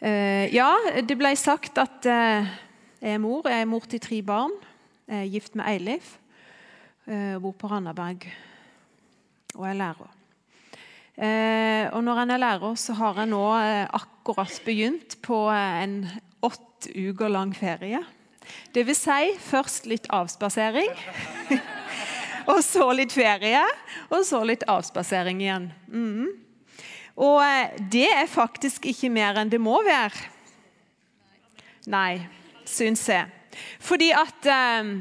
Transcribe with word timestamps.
Eh, 0.00 0.50
ja, 0.54 0.70
det 1.06 1.16
ble 1.18 1.30
sagt 1.38 1.78
at 1.82 2.06
eh, 2.10 2.48
jeg 3.00 3.16
er 3.16 3.22
mor. 3.22 3.46
Jeg 3.48 3.62
er 3.62 3.70
mor 3.70 3.86
til 3.88 4.02
tre 4.02 4.20
barn. 4.26 4.54
Jeg 5.06 5.20
er 5.20 5.32
gift 5.32 5.56
med 5.58 5.68
Eilif. 5.70 6.16
Jeg 7.06 7.40
bor 7.44 7.52
på 7.52 7.68
Randaberg 7.68 8.24
og 9.54 9.66
er 9.68 9.76
lærer. 9.76 10.12
Og 11.94 12.00
når 12.02 12.20
en 12.22 12.32
er 12.32 12.40
lærer, 12.40 12.78
så 12.80 12.96
har 12.96 13.20
jeg 13.20 13.28
nå 13.28 13.42
akkurat 13.92 14.56
begynt 14.64 15.18
på 15.22 15.44
en 15.52 15.98
åtte 16.42 16.94
uker 16.96 17.28
lang 17.28 17.52
ferie. 17.54 18.00
Det 18.74 18.86
vil 18.88 18.96
si 18.96 19.34
først 19.36 19.86
litt 19.86 20.08
avspasering. 20.08 20.90
og 22.50 22.64
så 22.64 22.88
litt 22.96 23.12
ferie, 23.14 23.62
og 24.08 24.24
så 24.26 24.40
litt 24.48 24.64
avspasering 24.68 25.44
igjen. 25.44 25.68
Mm. 25.92 26.43
Og 27.16 27.40
eh, 27.44 27.74
det 27.92 28.08
er 28.10 28.30
faktisk 28.30 28.86
ikke 28.90 29.10
mer 29.12 29.38
enn 29.38 29.50
det 29.52 29.60
må 29.62 29.76
være. 29.86 30.30
Nei, 31.92 32.24
syns 32.66 33.04
jeg. 33.08 33.28
Fordi 33.82 34.10
at 34.16 34.48
eh, 34.50 34.94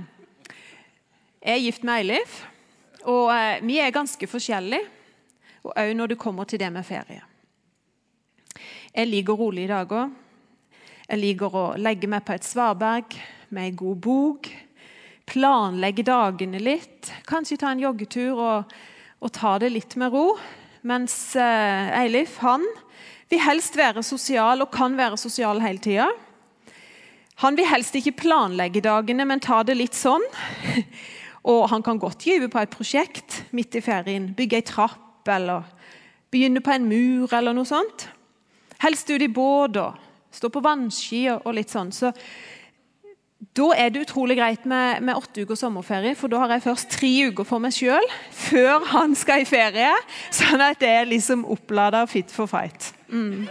Jeg 1.44 1.58
er 1.58 1.64
gift 1.66 1.84
med 1.84 2.00
Eilif, 2.00 2.36
og 3.04 3.34
eh, 3.36 3.64
vi 3.66 3.80
er 3.84 3.92
ganske 3.92 4.28
forskjellige. 4.28 4.90
Og 5.64 5.74
òg 5.80 5.94
når 5.96 6.14
det 6.14 6.20
kommer 6.20 6.44
til 6.44 6.60
det 6.60 6.70
med 6.72 6.84
ferie. 6.84 7.22
Jeg 8.94 9.08
liker 9.08 9.34
rolige 9.34 9.68
dager. 9.68 10.12
Jeg 11.08 11.20
liker 11.20 11.56
å 11.56 11.66
legge 11.80 12.08
meg 12.08 12.24
på 12.24 12.36
et 12.36 12.48
svaberg 12.48 13.16
med 13.50 13.70
ei 13.70 13.76
god 13.76 14.00
bok 14.04 14.50
planlegge 15.30 16.06
dagene 16.08 16.60
litt. 16.62 17.12
Kanskje 17.30 17.60
ta 17.62 17.72
en 17.74 17.84
joggetur 17.84 18.40
og, 18.40 18.76
og 19.24 19.34
ta 19.36 19.58
det 19.62 19.72
litt 19.74 19.96
med 20.00 20.14
ro. 20.14 20.34
Mens 20.84 21.36
eh, 21.40 22.00
Eilif 22.02 22.38
han 22.44 22.64
vil 23.32 23.40
helst 23.40 23.78
være 23.80 24.04
sosial 24.04 24.66
og 24.66 24.72
kan 24.74 24.98
være 25.00 25.18
sosial 25.18 25.62
hele 25.64 25.80
tida. 25.80 26.10
Han 27.42 27.58
vil 27.58 27.68
helst 27.68 27.96
ikke 27.96 28.18
planlegge 28.20 28.84
dagene, 28.84 29.26
men 29.26 29.42
ta 29.42 29.62
det 29.66 29.78
litt 29.80 29.98
sånn. 29.98 30.24
Og 31.44 31.66
han 31.72 31.84
kan 31.84 32.00
godt 32.00 32.24
gyve 32.24 32.48
på 32.48 32.62
et 32.62 32.72
prosjekt 32.72 33.42
midt 33.52 33.76
i 33.76 33.82
ferien. 33.84 34.30
Bygge 34.36 34.62
ei 34.62 34.64
trapp 34.64 35.28
eller 35.28 35.66
begynne 36.32 36.62
på 36.64 36.72
en 36.72 36.88
mur 36.88 37.34
eller 37.36 37.56
noe 37.56 37.68
sånt. 37.68 38.08
Helst 38.84 39.12
ut 39.12 39.24
i 39.24 39.28
båt 39.28 39.80
og 39.82 40.00
stå 40.34 40.50
på 40.54 40.64
vannski 40.64 41.26
og, 41.34 41.50
litt 41.56 41.74
sånn. 41.74 41.92
Så 41.92 42.14
da 43.54 43.68
er 43.78 43.92
det 43.94 44.08
utrolig 44.08 44.38
greit 44.40 44.64
med, 44.66 45.04
med 45.06 45.18
åtte 45.20 45.44
uker 45.46 45.58
sommerferie, 45.58 46.16
for 46.18 46.32
da 46.32 46.40
har 46.42 46.56
jeg 46.56 46.66
først 46.66 46.90
tre 46.96 47.12
uker 47.30 47.46
for 47.46 47.62
meg 47.62 47.76
sjøl 47.76 48.08
før 48.34 48.88
han 48.96 49.14
skal 49.18 49.44
i 49.44 49.48
ferie. 49.50 49.92
Sånn 50.34 50.64
at 50.66 50.82
det 50.82 50.90
er 50.90 51.10
liksom 51.10 51.46
opplada 51.54 52.02
fit 52.10 52.34
for 52.34 52.50
fight. 52.50 52.90
Mm. 53.14 53.46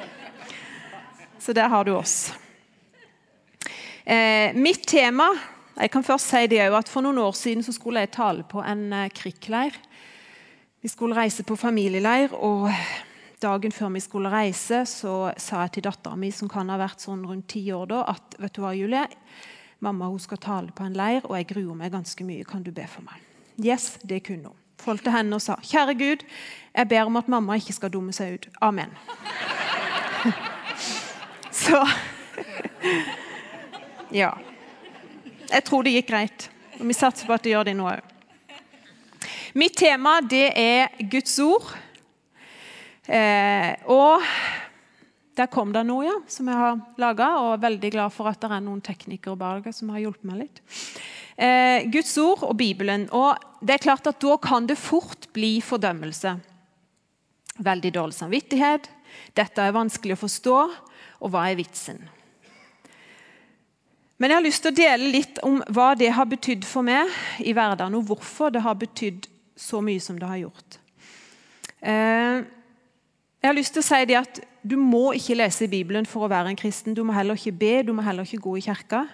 Så 1.39 1.55
der 1.55 1.71
har 1.71 1.87
du 1.87 1.95
oss. 1.95 2.33
Eh, 4.03 4.51
mitt 4.59 4.83
tema 4.91 5.31
jeg 5.73 5.93
kan 5.95 6.05
først 6.05 6.29
si 6.29 6.49
det 6.51 6.59
at 6.67 6.89
For 6.91 7.01
noen 7.05 7.21
år 7.23 7.33
siden 7.39 7.63
så 7.63 7.73
skulle 7.73 8.03
jeg 8.03 8.11
tale 8.13 8.43
på 8.45 8.61
en 8.61 8.93
eh, 8.93 9.09
krigsleir. 9.15 9.79
Vi 10.83 10.91
skulle 10.91 11.17
reise 11.17 11.47
på 11.47 11.57
familieleir. 11.57 12.35
og 12.35 12.69
Dagen 13.43 13.73
før 13.73 13.89
vi 13.95 14.01
skulle 14.01 14.31
reise, 14.31 14.85
så 14.87 15.33
sa 15.39 15.65
jeg 15.65 15.73
til 15.75 15.87
dattera 15.87 16.19
mi, 16.19 16.31
som 16.31 16.51
kan 16.51 16.69
ha 16.71 16.77
vært 16.79 17.03
sånn 17.03 17.25
rundt 17.27 17.49
ti 17.55 17.65
år 17.75 17.89
da, 17.91 18.05
at 18.13 18.37
vet 18.39 18.55
du 18.55 18.61
hva, 18.63 18.71
Julie, 18.77 19.07
Mamma 19.83 20.07
hun 20.07 20.21
skal 20.23 20.39
tale 20.39 20.71
på 20.75 20.85
en 20.87 20.95
leir, 20.95 21.25
og 21.27 21.35
jeg 21.37 21.49
gruer 21.51 21.75
meg 21.75 21.91
ganske 21.91 22.25
mye. 22.25 22.45
Kan 22.47 22.63
du 22.63 22.71
be 22.75 22.85
for 22.87 23.03
meg? 23.03 23.19
Yes, 23.59 23.97
det 24.07 24.23
kunne 24.29 24.53
hun. 24.53 24.59
Folk 24.83 25.03
til 25.03 25.15
henne 25.15 25.37
og 25.37 25.43
sa, 25.43 25.57
Kjære 25.63 25.95
Gud, 25.99 26.23
jeg 26.75 26.89
ber 26.91 27.07
om 27.07 27.19
at 27.19 27.29
mamma 27.31 27.55
ikke 27.59 27.75
skal 27.75 27.91
dumme 27.95 28.15
seg 28.15 28.35
ut. 28.35 28.49
Amen. 28.63 28.95
Så 31.63 31.83
Ja. 34.23 34.31
Jeg 35.53 35.65
tror 35.65 35.85
det 35.85 35.95
gikk 35.97 36.11
greit. 36.11 36.49
Og 36.81 36.89
vi 36.89 36.97
satser 36.97 37.29
på 37.29 37.37
at 37.37 37.45
det 37.45 37.55
gjør 37.55 37.69
det 37.69 37.77
nå 37.79 37.89
òg. 37.91 38.09
Mitt 39.59 39.77
tema 39.77 40.19
det 40.25 40.49
er 40.57 40.93
Guds 41.11 41.35
ord. 41.45 41.75
Eh, 43.07 43.75
og 43.91 44.23
der 45.39 45.49
kom 45.49 45.73
det 45.73 45.85
noe 45.89 46.05
ja, 46.05 46.15
som 46.29 46.49
jeg 46.51 46.61
har 46.61 46.81
laga, 47.01 47.29
og 47.41 47.55
er 47.55 47.65
veldig 47.65 47.91
glad 47.95 48.13
for 48.13 48.29
at 48.29 48.41
det 48.43 48.51
er 48.53 48.65
noen 48.65 48.83
teknikere 48.85 49.39
bak 49.41 49.69
som 49.73 49.93
har 49.95 50.03
hjulpet 50.03 50.29
meg 50.29 50.43
litt. 50.45 50.63
Eh, 51.37 51.89
Guds 51.93 52.13
ord 52.21 52.45
og 52.45 52.57
Bibelen. 52.61 53.09
Og 53.17 53.41
det 53.65 53.79
er 53.79 53.85
klart 53.87 54.07
at 54.07 54.21
Da 54.21 54.37
kan 54.37 54.67
det 54.69 54.79
fort 54.79 55.31
bli 55.33 55.61
fordømmelse. 55.65 56.37
Veldig 57.59 57.95
dårlig 57.95 58.15
samvittighet. 58.15 58.91
Dette 59.35 59.63
er 59.63 59.73
vanskelig 59.73 60.19
å 60.19 60.25
forstå. 60.25 60.59
Og 61.23 61.33
hva 61.33 61.49
er 61.49 61.57
vitsen? 61.57 62.03
Men 64.19 64.31
jeg 64.31 64.37
har 64.37 64.45
lyst 64.45 64.63
til 64.63 64.71
å 64.71 64.77
dele 64.77 65.11
litt 65.17 65.41
om 65.43 65.59
hva 65.75 65.95
det 65.99 66.13
har 66.15 66.29
betydd 66.31 66.67
for 66.69 66.87
meg 66.87 67.11
i 67.43 67.55
hverdagen, 67.57 67.97
og 67.99 68.07
hvorfor 68.07 68.53
det 68.55 68.63
har 68.63 68.77
betydd 68.79 69.27
så 69.59 69.81
mye 69.83 70.01
som 70.01 70.19
det 70.21 70.29
har 70.29 70.45
gjort. 70.45 70.79
Eh, 71.81 72.45
jeg 73.43 73.49
har 73.49 73.57
lyst 73.57 73.75
til 73.75 73.83
å 73.83 73.89
si 73.89 74.05
det 74.07 74.21
at 74.21 74.39
Du 74.63 74.77
må 74.79 75.11
ikke 75.17 75.35
lese 75.35 75.67
Bibelen 75.67 76.07
for 76.07 76.27
å 76.27 76.31
være 76.31 76.53
en 76.53 76.59
kristen. 76.59 76.95
Du 76.95 77.03
må 77.03 77.15
heller 77.17 77.39
ikke 77.39 77.59
be, 77.59 77.73
du 77.83 77.93
må 77.97 78.05
heller 78.07 78.27
ikke 78.27 78.45
gå 78.45 78.57
i 78.61 78.65
kirka. 78.65 79.05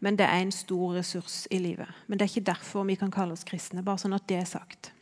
Men 0.00 0.16
det 0.16 0.26
er 0.28 0.42
en 0.42 0.52
stor 0.52 0.96
ressurs 0.96 1.46
i 1.52 1.60
livet. 1.60 1.88
Men 2.06 2.18
det 2.18 2.26
er 2.26 2.32
ikke 2.34 2.50
derfor 2.52 2.84
vi 2.88 2.98
kan 3.00 3.12
kalle 3.12 3.36
oss 3.36 3.44
kristne. 3.48 3.84
bare 3.84 4.00
sånn 4.00 4.16
at 4.16 4.26
det 4.28 4.36
er 4.40 4.48
sagt. 4.48 4.92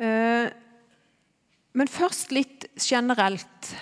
Eh, 0.00 0.48
men 1.72 1.88
først 1.88 2.32
litt 2.32 2.66
generelt 2.80 3.72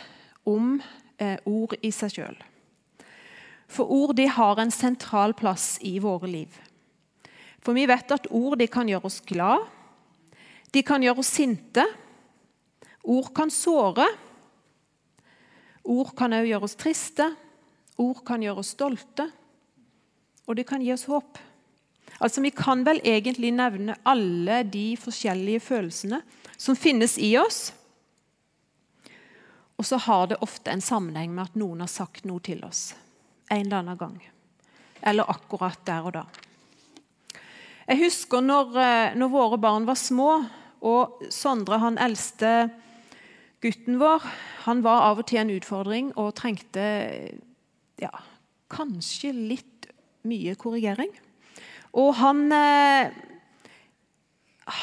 om 0.46 0.78
eh, 1.18 1.38
ord 1.46 1.74
i 1.82 1.90
seg 1.94 2.14
sjøl. 2.14 2.38
For 3.68 3.90
ord 3.90 4.16
de 4.18 4.26
har 4.30 4.58
en 4.58 4.72
sentral 4.74 5.34
plass 5.38 5.76
i 5.86 5.98
våre 6.02 6.30
liv. 6.30 6.58
For 7.62 7.76
vi 7.76 7.86
vet 7.90 8.14
at 8.14 8.30
ord 8.30 8.58
de 8.58 8.66
kan 8.70 8.88
gjøre 8.88 9.10
oss 9.10 9.20
glad, 9.26 9.66
de 10.72 10.82
kan 10.82 11.02
gjøre 11.02 11.22
oss 11.22 11.32
sinte, 11.32 11.84
Ord 13.08 13.32
kan 13.34 13.50
såre. 13.50 14.06
Ord 15.88 16.12
kan 16.16 16.36
òg 16.36 16.48
gjøre 16.50 16.68
oss 16.68 16.76
triste. 16.76 17.30
Ord 17.98 18.20
kan 18.28 18.44
gjøre 18.44 18.62
oss 18.62 18.74
stolte. 18.76 19.28
Og 20.48 20.56
det 20.56 20.66
kan 20.68 20.84
gi 20.84 20.92
oss 20.92 21.06
håp. 21.08 21.38
Altså, 22.18 22.40
Vi 22.40 22.50
kan 22.50 22.84
vel 22.84 23.00
egentlig 23.04 23.52
nevne 23.54 23.96
alle 24.04 24.62
de 24.64 24.96
forskjellige 24.96 25.60
følelsene 25.60 26.22
som 26.56 26.76
finnes 26.76 27.18
i 27.18 27.36
oss. 27.38 27.72
Og 29.78 29.86
så 29.86 29.96
har 29.96 30.26
det 30.26 30.42
ofte 30.42 30.72
en 30.72 30.82
sammenheng 30.82 31.30
med 31.34 31.46
at 31.46 31.56
noen 31.56 31.84
har 31.84 31.92
sagt 31.92 32.26
noe 32.26 32.42
til 32.42 32.64
oss 32.66 32.90
en 33.48 33.66
eller 33.66 33.76
annen 33.76 33.96
gang. 33.96 34.18
Eller 35.00 35.30
akkurat 35.30 35.80
der 35.86 36.04
og 36.04 36.12
da. 36.12 36.24
Jeg 37.88 38.02
husker 38.02 38.42
når, 38.44 38.76
eh, 38.76 39.14
når 39.16 39.28
våre 39.32 39.58
barn 39.58 39.86
var 39.86 39.96
små, 39.96 40.44
og 40.82 41.22
Sondre, 41.30 41.78
han 41.78 41.96
eldste, 41.98 42.70
Gutten 43.64 43.98
vår 43.98 44.22
han 44.68 44.82
var 44.84 45.08
av 45.08 45.22
og 45.22 45.26
til 45.26 45.40
en 45.40 45.50
utfordring 45.50 46.12
og 46.20 46.36
trengte 46.38 46.82
ja, 47.98 48.12
kanskje 48.70 49.32
litt 49.34 49.88
mye 50.28 50.54
korrigering. 50.60 51.10
Og 51.98 52.12
han, 52.20 52.44
eh, 52.52 53.10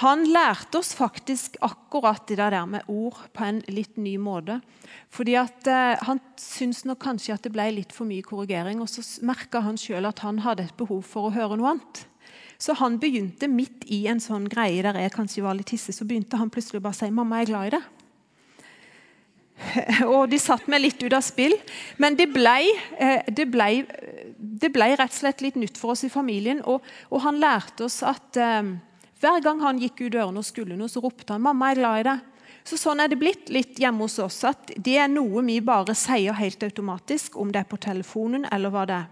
han 0.01 0.25
lærte 0.27 0.81
oss 0.81 0.91
faktisk 0.97 1.55
akkurat 1.63 2.25
det 2.27 2.39
der 2.41 2.65
med 2.65 2.83
ord 2.91 3.29
på 3.31 3.45
en 3.45 3.61
litt 3.69 3.95
ny 3.95 4.17
måte. 4.17 4.59
Fordi 5.09 5.35
at 5.39 5.67
eh, 5.67 5.95
Han 6.03 6.19
syntes 6.35 6.83
nok 6.85 6.99
kanskje 6.99 7.33
at 7.33 7.43
det 7.43 7.53
ble 7.53 7.69
litt 7.71 7.93
for 7.93 8.05
mye 8.09 8.25
korrigering. 8.25 8.81
Og 8.81 8.89
så 8.89 9.05
merka 9.23 9.61
han 9.61 9.77
sjøl 9.77 10.05
at 10.05 10.19
han 10.19 10.39
hadde 10.39 10.65
et 10.65 10.77
behov 10.77 11.03
for 11.03 11.29
å 11.29 11.35
høre 11.35 11.55
noe 11.55 11.75
annet. 11.75 12.07
Så 12.57 12.73
han 12.79 12.99
begynte 12.99 13.47
midt 13.47 13.85
i 13.91 14.07
en 14.07 14.19
sånn 14.19 14.49
greie 14.49 14.81
der 14.83 14.97
jeg 14.99 15.13
kanskje 15.13 15.43
var 15.43 15.55
litt 15.55 15.69
hissig, 15.69 15.93
så 15.95 16.07
begynte 16.07 16.39
han 16.39 16.49
plutselig 16.49 16.81
bare 16.81 16.95
å 16.95 16.99
si 16.99 17.11
'mamma, 17.11 17.43
jeg 17.43 17.49
er 17.49 17.51
glad 17.51 17.67
i 17.67 17.75
det'. 17.77 18.04
Og 20.15 20.27
de 20.29 20.39
satte 20.41 20.69
meg 20.71 20.83
litt 20.83 21.03
ut 21.03 21.15
av 21.15 21.23
spill. 21.25 21.55
Men 22.01 22.17
det 22.19 22.27
ble, 22.33 22.57
eh, 22.99 23.23
det 23.31 23.47
ble, 23.51 23.69
det 24.35 24.71
ble 24.73 24.91
rett 24.95 25.13
og 25.13 25.19
slett 25.19 25.43
litt 25.45 25.59
nytt 25.59 25.79
for 25.79 25.95
oss 25.95 26.05
i 26.07 26.11
familien. 26.11 26.61
Og, 26.67 26.83
og 27.11 27.23
han 27.25 27.39
lærte 27.41 27.87
oss 27.87 28.01
at 28.05 28.39
um, 28.41 28.75
hver 29.23 29.43
gang 29.45 29.61
han 29.63 29.81
gikk 29.81 30.05
ut 30.05 30.15
dørene 30.17 30.41
og 30.41 30.47
skulle 30.47 30.77
noe, 30.77 30.91
så 30.91 31.03
ropte 31.03 31.33
han 31.33 31.43
'Mamma, 31.43 31.71
jeg 31.71 31.77
er 31.77 31.81
glad 31.81 31.99
i 31.99 32.07
deg'. 32.09 32.31
Så 32.65 32.79
Sånn 32.81 32.99
er 32.99 33.11
det 33.11 33.19
blitt 33.21 33.51
litt 33.53 33.77
hjemme 33.77 34.07
hos 34.07 34.17
oss. 34.19 34.43
at 34.43 34.71
Det 34.77 34.97
er 34.97 35.07
noe 35.07 35.43
vi 35.45 35.59
bare 35.61 35.93
sier 35.93 36.33
helt 36.33 36.63
automatisk, 36.63 37.37
om 37.37 37.51
det 37.51 37.61
er 37.61 37.69
på 37.69 37.77
telefonen 37.77 38.47
eller 38.51 38.73
hva 38.73 38.85
det 38.89 38.95
er. 38.95 39.11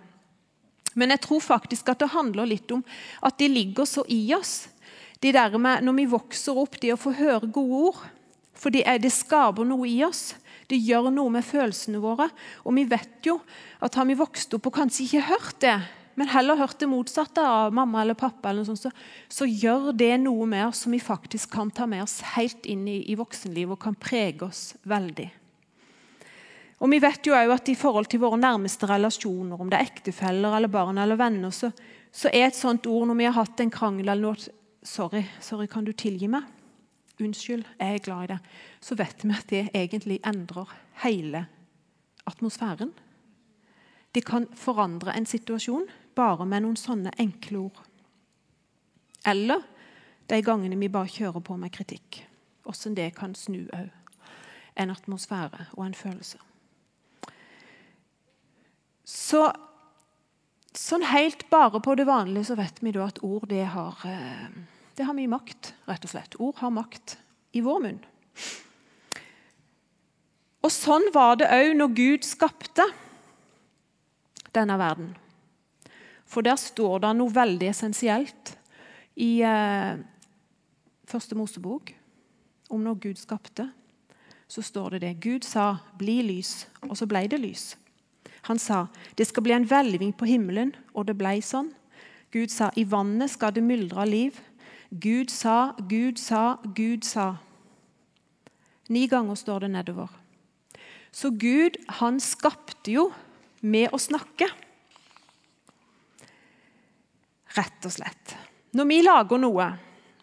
Men 0.95 1.09
jeg 1.09 1.21
tror 1.25 1.41
faktisk 1.41 1.89
at 1.89 1.99
det 2.01 2.13
handler 2.13 2.49
litt 2.49 2.71
om 2.71 2.83
at 3.21 3.37
de 3.37 3.47
ligger 3.49 3.85
så 3.85 4.05
i 4.09 4.33
oss. 4.33 4.69
De 5.21 5.31
der 5.31 5.57
med, 5.57 5.83
Når 5.83 5.93
vi 5.93 6.05
vokser 6.05 6.57
opp, 6.57 6.79
det 6.81 6.93
å 6.93 6.97
få 6.97 7.13
høre 7.13 7.47
gode 7.47 7.93
ord. 7.93 8.01
For 8.63 8.71
det 8.71 9.11
skaper 9.11 9.67
noe 9.67 9.89
i 9.89 9.99
oss. 10.07 10.31
Det 10.71 10.79
gjør 10.79 11.11
noe 11.11 11.31
med 11.33 11.43
følelsene 11.43 11.99
våre. 11.99 12.29
Og 12.63 12.75
vi 12.77 12.85
vet 12.87 13.27
jo 13.27 13.41
at 13.83 13.99
har 13.99 14.07
vi 14.07 14.15
vokst 14.15 14.55
opp 14.55 14.69
og 14.69 14.77
kanskje 14.77 15.03
ikke 15.05 15.27
hørt 15.27 15.59
det, 15.65 15.75
men 16.15 16.29
heller 16.29 16.59
hørt 16.59 16.77
det 16.79 16.87
motsatte 16.87 17.43
av 17.43 17.73
mamma 17.73 18.03
eller 18.03 18.17
pappa, 18.17 18.51
eller 18.51 18.67
sånt, 18.67 18.83
så, 18.85 18.91
så, 19.27 19.47
gjør 19.49 19.91
det 19.97 20.11
noe 20.21 20.45
med 20.45 20.67
oss 20.67 20.83
som 20.85 20.93
vi 20.93 21.01
faktisk 21.01 21.55
kan 21.55 21.71
ta 21.73 21.87
med 21.89 22.05
oss 22.05 22.19
helt 22.35 22.67
inn 22.69 22.85
i, 22.87 22.99
i 23.09 23.17
voksenlivet 23.17 23.73
og 23.73 23.81
kan 23.81 23.97
prege 23.97 24.45
oss 24.45 24.75
veldig. 24.85 25.27
Og 26.83 26.91
vi 26.91 26.99
vet 27.01 27.25
jo 27.25 27.33
at 27.33 27.69
I 27.71 27.77
forhold 27.79 28.11
til 28.11 28.21
våre 28.21 28.37
nærmeste 28.37 28.87
relasjoner, 28.89 29.57
om 29.59 29.69
det 29.71 29.79
er 29.79 29.89
ektefeller 29.89 30.57
eller 30.57 30.71
barn 30.71 30.99
eller 31.01 31.17
venner, 31.17 31.53
så, 31.55 31.71
så 32.13 32.29
er 32.29 32.49
et 32.49 32.59
sånt 32.59 32.85
ord 32.91 33.07
når 33.09 33.19
vi 33.19 33.29
har 33.29 33.39
hatt 33.39 33.63
en 33.63 33.73
krangel 33.73 34.07
eller 34.09 34.29
noe 34.29 34.59
Sorry, 34.83 35.21
sorry, 35.39 35.63
kan 35.71 35.85
du 35.87 35.93
tilgi 35.95 36.27
meg? 36.27 36.43
Unnskyld, 37.21 37.65
jeg 37.79 37.95
er 37.95 38.03
glad 38.03 38.23
i 38.23 38.31
det. 38.33 38.39
Så 38.81 38.95
vet 38.95 39.23
vi 39.23 39.33
at 39.33 39.49
det 39.49 39.63
egentlig 39.73 40.19
endrer 40.25 40.69
hele 41.03 41.45
atmosfæren. 42.25 42.93
Det 44.15 44.25
kan 44.25 44.47
forandre 44.55 45.15
en 45.17 45.25
situasjon 45.25 45.85
bare 46.15 46.45
med 46.45 46.65
noen 46.65 46.77
sånne 46.77 47.13
enkle 47.21 47.65
ord. 47.67 47.83
Eller 49.25 49.61
de 50.29 50.41
gangene 50.41 50.77
vi 50.79 50.91
bare 50.91 51.09
kjører 51.09 51.43
på 51.43 51.57
med 51.57 51.73
kritikk. 51.73 52.23
Hvordan 52.63 52.95
det 52.95 53.11
kan 53.17 53.35
snu 53.35 53.65
òg 53.73 53.91
en 54.79 54.89
atmosfære 54.89 55.65
og 55.73 55.85
en 55.85 55.93
følelse. 55.93 56.39
Så 59.05 59.43
sånn 60.73 61.05
helt 61.05 61.45
bare 61.51 61.81
på 61.83 61.95
det 61.99 62.07
vanlige 62.09 62.49
så 62.49 62.57
vet 62.57 62.79
vi 62.81 62.93
da 62.95 63.05
at 63.05 63.21
ord 63.21 63.45
det 63.51 63.65
har, 63.75 63.99
eh, 64.05 64.49
det 64.97 65.07
har 65.07 65.15
mye 65.17 65.31
makt, 65.31 65.73
rett 65.89 66.05
og 66.05 66.11
slett. 66.11 66.37
Ord 66.39 66.59
har 66.61 66.73
makt 66.73 67.17
i 67.57 67.61
vår 67.65 67.81
munn. 67.83 68.01
Og 70.63 70.71
sånn 70.71 71.09
var 71.15 71.37
det 71.41 71.49
òg 71.51 71.73
når 71.75 71.95
Gud 71.97 72.27
skapte 72.27 72.85
denne 74.55 74.77
verden. 74.79 75.11
For 76.29 76.45
der 76.45 76.57
står 76.57 77.03
det 77.03 77.13
noe 77.17 77.33
veldig 77.33 77.69
essensielt 77.69 78.55
i 79.19 79.41
eh, 79.45 80.01
Første 81.09 81.35
Mosebok 81.37 81.91
om 82.73 82.81
når 82.81 83.01
Gud 83.03 83.19
skapte. 83.21 83.67
Så 84.47 84.63
står 84.65 84.95
det 84.95 85.01
det. 85.03 85.13
Gud 85.21 85.43
sa 85.43 85.77
'bli 85.97 86.21
lys', 86.21 86.65
og 86.89 86.97
så 86.97 87.05
ble 87.05 87.27
det 87.27 87.41
lys. 87.41 87.75
Han 88.49 88.59
sa 88.59 88.87
det 89.17 89.27
skal 89.27 89.43
bli 89.43 89.53
en 89.53 89.67
hvelving 89.67 90.13
på 90.13 90.25
himmelen, 90.25 90.73
og 90.93 91.07
det 91.07 91.17
ble 91.17 91.41
sånn. 91.41 91.73
Gud 92.31 92.49
sa 92.49 92.71
i 92.75 92.83
vannet 92.83 93.31
skal 93.31 93.53
det 93.53 93.63
myldre 93.63 94.05
liv. 94.05 94.39
Gud 94.93 95.31
sa, 95.33 95.73
Gud 95.89 96.19
sa, 96.21 96.59
Gud 96.75 97.03
sa. 97.03 97.37
Ni 98.93 99.07
ganger 99.07 99.35
står 99.35 99.65
det 99.65 99.71
nedover. 99.73 100.09
Så 101.11 101.29
Gud, 101.29 101.77
han 101.87 102.19
skapte 102.21 102.91
jo 102.93 103.07
med 103.61 103.89
å 103.93 103.97
snakke. 103.97 104.49
Rett 107.57 107.85
og 107.85 107.95
slett. 107.95 108.35
Når 108.73 108.89
vi 108.89 108.99
lager 109.01 109.41
noe, 109.41 109.67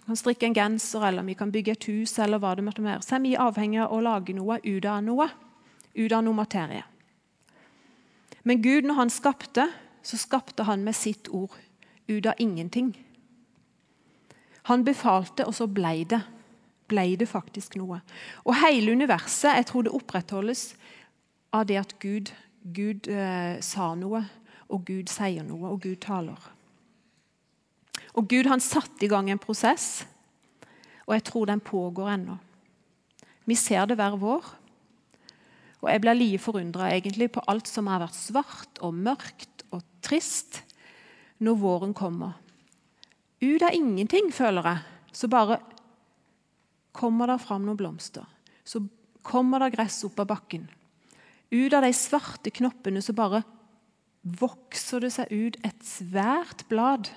kan 0.06 0.19
strikke 0.19 0.46
en 0.46 0.55
genser 0.55 1.08
eller 1.08 1.26
vi 1.26 1.37
kan 1.38 1.50
bygge 1.50 1.75
et 1.75 1.90
hus, 1.90 2.16
eller 2.19 2.38
hva 2.43 2.55
det 2.58 2.66
måtte 2.66 2.82
være, 2.82 3.02
så 3.06 3.19
er 3.19 3.26
vi 3.26 3.37
avhengig 3.38 3.82
av 3.82 3.94
å 3.94 4.00
lage 4.02 4.34
noe 4.38 4.58
ut 4.62 4.87
av 4.87 5.02
noe. 5.06 5.28
Ut 5.99 6.12
av 6.14 6.23
noe 6.23 6.38
materie. 6.38 6.87
Men 8.46 8.62
Gud, 8.62 8.87
når 8.87 9.02
han 9.02 9.11
skapte, 9.11 9.66
så 10.02 10.19
skapte 10.19 10.62
han 10.66 10.84
med 10.87 10.94
sitt 10.94 11.28
ord 11.34 11.55
ut 12.06 12.26
av 12.26 12.38
ingenting. 12.38 12.94
Han 14.68 14.84
befalte, 14.84 15.46
og 15.46 15.54
så 15.56 15.66
ble 15.70 16.04
det. 16.10 16.20
Ble 16.90 17.06
det 17.16 17.28
faktisk 17.30 17.76
noe. 17.80 18.00
Og 18.44 18.56
hele 18.60 18.92
universet 18.92 19.56
jeg 19.56 19.68
tror 19.70 19.86
det 19.86 19.94
opprettholdes 19.94 20.64
av 21.54 21.66
det 21.66 21.78
at 21.80 21.96
Gud, 22.02 22.32
Gud 22.62 23.08
eh, 23.10 23.58
sa 23.64 23.92
noe, 23.98 24.24
og 24.70 24.84
Gud 24.86 25.10
sier 25.10 25.46
noe, 25.46 25.72
og 25.72 25.82
Gud 25.82 25.98
taler. 26.02 26.38
Og 28.14 28.26
Gud 28.30 28.48
han 28.50 28.62
satte 28.62 29.06
i 29.06 29.10
gang 29.10 29.30
en 29.30 29.42
prosess, 29.42 30.04
og 31.06 31.16
jeg 31.16 31.26
tror 31.26 31.50
den 31.50 31.62
pågår 31.62 32.14
ennå. 32.14 32.36
Vi 33.50 33.56
ser 33.58 33.88
det 33.90 33.96
hver 33.98 34.14
vår. 34.20 34.44
Og 35.80 35.88
jeg 35.88 36.02
blir 36.04 36.14
like 36.14 36.38
forundra 36.38 36.90
på 37.32 37.42
alt 37.48 37.68
som 37.68 37.86
har 37.86 38.02
vært 38.02 38.14
svart 38.14 38.80
og 38.80 38.94
mørkt 38.94 39.64
og 39.72 39.82
trist, 40.02 40.62
når 41.38 41.54
våren 41.56 41.94
kommer. 41.94 42.36
Ut 43.40 43.62
av 43.62 43.75
ingenting, 43.75 44.28
føler 44.32 44.66
jeg, 44.69 44.82
så 45.16 45.28
bare 45.32 45.60
kommer 46.96 47.31
det 47.31 47.40
fram 47.42 47.64
noen 47.64 47.78
blomster. 47.81 48.26
Så 48.64 48.82
kommer 49.26 49.62
det 49.62 49.72
gress 49.76 50.02
opp 50.04 50.20
av 50.20 50.28
bakken. 50.32 50.69
Ut 51.50 51.72
av 51.75 51.82
de 51.82 51.92
svarte 51.96 52.52
knoppene 52.54 53.02
så 53.02 53.14
bare 53.16 53.42
vokser 54.20 55.00
det 55.02 55.12
seg 55.14 55.32
ut 55.32 55.56
et 55.64 55.84
svært 55.87 56.66
blad 56.69 57.08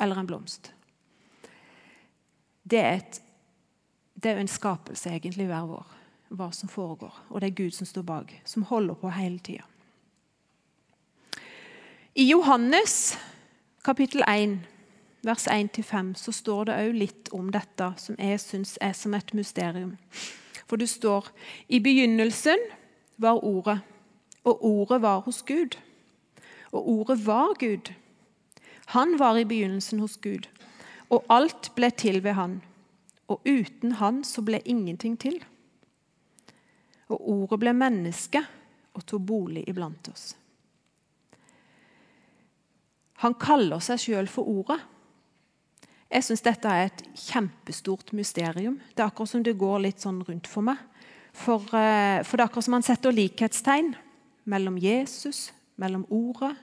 eller 0.00 0.20
en 0.20 0.28
blomst. 0.30 0.72
Det 2.64 2.80
er, 2.80 3.00
et, 3.02 3.20
det 4.14 4.32
er 4.32 4.40
en 4.40 4.50
skapelse 4.50 5.12
egentlig 5.12 5.48
hver 5.50 5.68
vår 5.68 5.96
hva 6.30 6.50
som 6.54 6.70
foregår. 6.70 7.14
Og 7.30 7.42
det 7.42 7.50
er 7.50 7.58
Gud 7.58 7.74
som 7.74 7.88
står 7.88 8.06
bak, 8.06 8.32
som 8.46 8.66
holder 8.68 8.98
på 8.98 9.10
hele 9.14 9.40
tida. 9.42 9.66
I 12.14 12.26
Johannes 12.28 13.16
kapittel 13.86 14.22
1, 14.26 14.60
vers 15.22 15.46
1-5, 15.48 16.14
så 16.14 16.32
står 16.32 16.64
det 16.68 16.78
òg 16.80 16.96
litt 16.96 17.30
om 17.36 17.50
dette 17.52 17.92
som 18.00 18.16
jeg 18.18 18.40
syns 18.40 18.76
er 18.80 18.94
som 18.96 19.14
et 19.14 19.34
mysterium. 19.36 19.96
For 20.66 20.80
det 20.80 20.88
står 20.88 21.28
i 21.68 21.80
begynnelsen 21.82 22.60
var 23.20 23.44
Ordet, 23.44 23.80
og 24.44 24.64
Ordet 24.64 25.02
var 25.02 25.20
hos 25.26 25.42
Gud. 25.42 25.76
Og 26.72 26.88
Ordet 26.88 27.18
var 27.26 27.54
Gud. 27.58 27.92
Han 28.94 29.18
var 29.18 29.38
i 29.38 29.44
begynnelsen 29.44 30.00
hos 30.00 30.16
Gud, 30.16 30.48
og 31.10 31.24
alt 31.28 31.72
ble 31.74 31.90
til 31.90 32.22
ved 32.24 32.32
Han. 32.32 32.60
Og 33.28 33.40
uten 33.46 33.92
Han 33.92 34.24
så 34.24 34.42
ble 34.42 34.62
ingenting 34.64 35.18
til. 35.20 35.38
Og 37.10 37.28
ordet 37.28 37.58
ble 37.60 37.72
menneske 37.74 38.42
og 38.94 39.06
tok 39.06 39.22
bolig 39.26 39.64
iblant 39.70 40.08
oss. 40.12 40.36
Han 43.22 43.34
kaller 43.34 43.82
seg 43.84 44.00
sjøl 44.00 44.30
for 44.30 44.48
Ordet. 44.48 44.78
Jeg 46.10 46.26
syns 46.26 46.42
dette 46.42 46.70
er 46.70 46.88
et 46.88 47.02
kjempestort 47.14 48.08
mysterium. 48.18 48.80
Det 48.90 49.02
er 49.02 49.06
akkurat 49.06 49.30
som 49.30 49.44
det 49.46 49.58
går 49.58 49.84
litt 49.84 50.02
sånn 50.02 50.18
rundt 50.26 50.48
for 50.50 50.66
meg. 50.66 50.80
For, 51.30 51.62
eh, 51.70 52.22
for 52.26 52.36
det 52.36 52.42
er 52.42 52.48
akkurat 52.48 52.66
som 52.66 52.74
man 52.74 52.86
setter 52.86 53.14
likhetstegn 53.14 53.94
mellom 54.44 54.78
Jesus, 54.78 55.52
mellom 55.78 56.06
Ordet, 56.10 56.56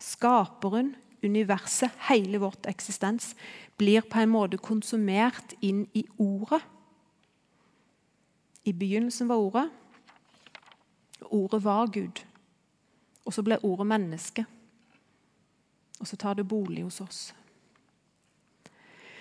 Skaperen, 0.00 0.94
universet, 1.22 1.90
hele 2.08 2.38
vårt 2.38 2.66
eksistens, 2.66 3.34
blir 3.78 4.02
på 4.02 4.20
en 4.20 4.30
måte 4.30 4.58
konsumert 4.58 5.54
inn 5.60 5.86
i 5.94 6.04
Ordet. 6.18 6.62
I 8.64 8.72
begynnelsen 8.72 9.28
var 9.28 9.36
Ordet, 9.36 9.70
Ordet 11.30 11.64
var 11.64 11.86
Gud. 11.86 12.24
Og 13.24 13.34
så 13.34 13.42
ble 13.42 13.58
ordet 13.62 13.86
menneske. 13.86 14.44
Og 16.00 16.06
så 16.06 16.16
tar 16.16 16.34
det 16.34 16.48
bolig 16.48 16.82
hos 16.82 17.00
oss. 17.00 17.34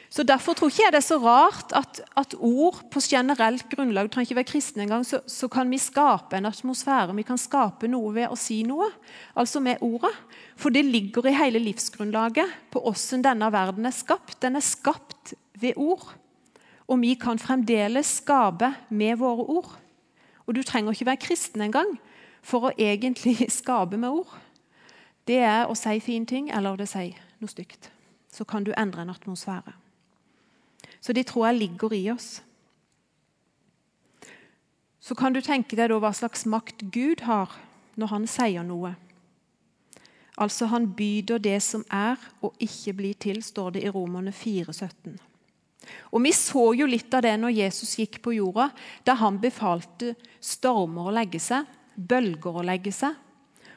Så 0.10 0.24
Derfor 0.24 0.56
tror 0.56 0.72
ikke 0.72 0.86
jeg 0.86 0.94
det 0.96 1.02
er 1.02 1.06
så 1.06 1.18
rart 1.20 1.74
at, 1.76 2.00
at 2.16 2.36
ord 2.40 2.80
på 2.92 3.02
generelt 3.04 3.66
grunnlag 3.70 4.08
trenger 4.12 4.30
ikke 4.30 4.40
være 4.40 4.52
kristne 4.52 4.86
engang, 4.86 5.04
så, 5.06 5.20
så 5.28 5.50
kan 5.52 5.68
vi 5.72 5.80
skape 5.82 6.38
en 6.38 6.48
atmosfære. 6.48 7.16
Vi 7.16 7.26
kan 7.28 7.40
skape 7.40 7.90
noe 7.92 8.14
ved 8.16 8.32
å 8.32 8.38
si 8.40 8.62
noe, 8.68 8.88
altså 9.36 9.60
med 9.64 9.84
ordet. 9.84 10.14
For 10.56 10.72
det 10.72 10.86
ligger 10.88 11.28
i 11.28 11.36
hele 11.36 11.60
livsgrunnlaget 11.60 12.72
på 12.72 12.84
hvordan 12.86 13.26
denne 13.26 13.52
verden 13.52 13.90
er 13.90 13.96
skapt. 13.96 14.40
Den 14.42 14.56
er 14.56 14.64
skapt 14.64 15.36
ved 15.60 15.76
ord. 15.76 16.14
Og 16.88 17.02
vi 17.04 17.18
kan 17.20 17.40
fremdeles 17.40 18.18
skape 18.22 18.72
med 18.90 19.20
våre 19.20 19.44
ord. 19.60 19.74
Og 20.48 20.56
du 20.56 20.64
trenger 20.64 20.96
ikke 20.96 21.10
være 21.10 21.24
kristen 21.26 21.66
engang 21.66 21.98
for 22.42 22.70
å 22.70 22.76
egentlig 22.80 23.50
skape 23.60 24.00
med 24.00 24.22
ord. 24.22 24.32
Det 25.28 25.42
er 25.44 25.68
å 25.68 25.76
si 25.76 26.00
fine 26.00 26.26
ting 26.26 26.48
eller 26.56 26.80
å 26.80 26.88
si 26.88 27.12
noe 27.42 27.52
stygt. 27.52 27.92
Så 28.32 28.48
kan 28.48 28.64
du 28.64 28.72
endre 28.78 29.04
en 29.04 29.12
atmosfære. 29.12 29.76
Så 31.02 31.14
de 31.14 31.24
tror 31.24 31.48
jeg 31.48 31.60
ligger 31.62 31.94
i 31.94 32.04
oss. 32.12 32.42
Så 35.00 35.16
kan 35.16 35.34
du 35.34 35.40
tenke 35.42 35.78
deg 35.80 35.94
hva 35.94 36.12
slags 36.16 36.46
makt 36.50 36.90
Gud 36.92 37.24
har 37.28 37.54
når 37.96 38.12
han 38.12 38.26
sier 38.28 38.66
noe. 38.68 38.96
Altså 40.38 40.68
Han 40.70 40.92
byder 40.94 41.40
det 41.42 41.58
som 41.66 41.86
er, 41.90 42.20
og 42.46 42.54
ikke 42.62 42.94
blir 42.94 43.18
til, 43.18 43.42
står 43.44 43.78
det 43.78 43.86
i 43.88 43.90
Romerne 43.94 44.32
4, 44.32 44.74
17. 44.74 45.18
Og 46.12 46.24
Vi 46.24 46.34
så 46.36 46.74
jo 46.78 46.86
litt 46.90 47.14
av 47.14 47.24
det 47.26 47.34
når 47.40 47.56
Jesus 47.56 47.96
gikk 47.98 48.20
på 48.22 48.36
jorda, 48.36 48.70
da 49.08 49.16
han 49.18 49.40
befalte 49.42 50.14
stormer 50.44 51.10
å 51.10 51.16
legge 51.16 51.42
seg, 51.42 51.66
bølger 51.96 52.62
å 52.62 52.66
legge 52.68 52.94
seg. 52.94 53.16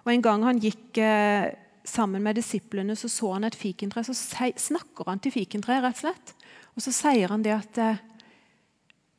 Og 0.05 0.13
En 0.13 0.25
gang 0.25 0.45
han 0.45 0.61
gikk 0.61 0.99
eh, 0.99 1.53
sammen 1.85 2.23
med 2.23 2.37
disiplene, 2.37 2.97
så 2.97 3.09
så 3.09 3.35
han 3.37 3.45
et 3.45 3.57
fikentre. 3.57 4.05
Så 4.05 4.15
snakker 4.17 5.09
han 5.09 5.23
til 5.23 5.33
fikentreet, 5.33 5.83
rett 5.85 5.97
og 5.97 6.05
slett. 6.05 6.35
Og 6.77 6.85
så 6.85 6.95
sier 6.95 7.33
han 7.33 7.45
det 7.45 7.55
at 7.57 7.81
eh, 7.83 8.03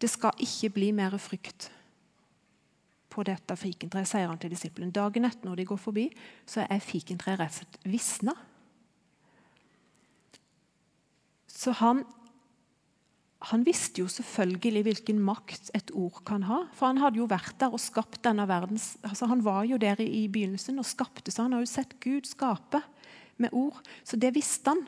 det 0.02 0.10
skal 0.10 0.38
ikke 0.42 0.72
bli 0.78 0.92
mer 0.98 1.18
frykt 1.22 1.70
på 3.12 3.26
dette 3.28 3.58
fikentreet, 3.60 4.08
sier 4.08 4.30
han 4.32 4.40
til 4.40 4.54
disiplene. 4.54 4.94
Dagen 4.96 5.28
etter 5.28 5.50
når 5.50 5.60
de 5.60 5.68
går 5.68 5.82
forbi, 5.82 6.08
så 6.48 6.64
er 6.64 6.84
fikentreet 6.84 7.42
rett 7.42 7.52
og 7.52 7.60
slett 7.60 7.78
visna. 7.92 8.36
Så 11.52 11.76
han 11.84 12.06
han 13.50 13.64
visste 13.66 14.04
jo 14.04 14.10
selvfølgelig 14.12 14.84
hvilken 14.86 15.22
makt 15.26 15.72
et 15.78 15.90
ord 15.98 16.20
kan 16.30 16.44
ha. 16.46 16.60
For 16.78 16.92
han 16.92 17.00
hadde 17.02 17.18
jo 17.18 17.30
vært 17.30 17.58
der 17.62 17.74
og 17.74 17.82
skapt 17.82 18.22
denne 18.28 18.46
verdens 18.50 19.00
Altså, 19.02 19.26
han 19.32 19.42
var 19.42 19.66
jo 19.66 19.80
der 19.82 19.98
i, 20.04 20.28
begynnelsen 20.30 20.78
og 20.78 20.86
skapte, 20.86 21.34
så 21.34 21.48
han 21.48 21.56
har 21.58 21.64
jo 21.64 21.72
sett 21.72 21.96
Gud 22.04 22.30
skape 22.30 22.84
med 23.42 23.50
ord. 23.58 23.82
Så 24.06 24.20
det 24.22 24.36
visste 24.38 24.76
han. 24.76 24.86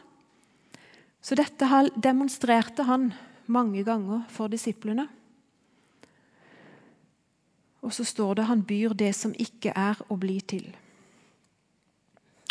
Så 1.24 1.38
dette 1.40 1.68
demonstrerte 1.96 2.84
han 2.84 3.14
mange 3.48 3.84
ganger 3.88 4.26
for 4.32 4.52
disiplene. 4.52 5.08
Og 7.84 7.94
så 7.96 8.04
står 8.08 8.36
det 8.36 8.48
han 8.48 8.64
byr 8.68 8.96
det 9.00 9.14
som 9.16 9.36
ikke 9.36 9.72
er, 9.76 10.00
å 10.12 10.20
bli 10.20 10.40
til. 10.44 10.68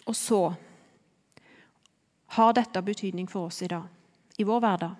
Og 0.08 0.16
så 0.16 0.42
har 2.36 2.56
dette 2.56 2.82
betydning 2.82 3.28
for 3.28 3.52
oss 3.52 3.60
i 3.62 3.68
dag, 3.68 3.84
i 4.40 4.48
vår 4.48 4.60
hverdag 4.64 4.98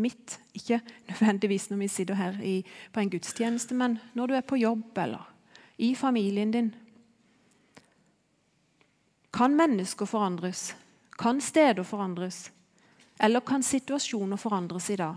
mitt. 0.00 0.38
Ikke 0.54 0.80
nødvendigvis 1.08 1.70
når 1.70 1.76
vi 1.76 1.88
sitter 1.88 2.14
her 2.14 2.38
i, 2.42 2.60
på 2.92 3.00
en 3.00 3.10
gudstjeneste, 3.10 3.74
men 3.74 3.98
når 4.14 4.26
du 4.26 4.34
er 4.34 4.46
på 4.46 4.58
jobb 4.58 4.98
eller 4.98 5.26
i 5.78 5.94
familien 5.94 6.50
din. 6.50 6.74
Kan 9.32 9.56
mennesker 9.56 10.06
forandres? 10.06 10.76
Kan 11.18 11.40
steder 11.40 11.82
forandres? 11.82 12.50
Eller 13.20 13.40
kan 13.40 13.62
situasjoner 13.62 14.36
forandres 14.40 14.90
i 14.90 14.96
dag? 14.96 15.16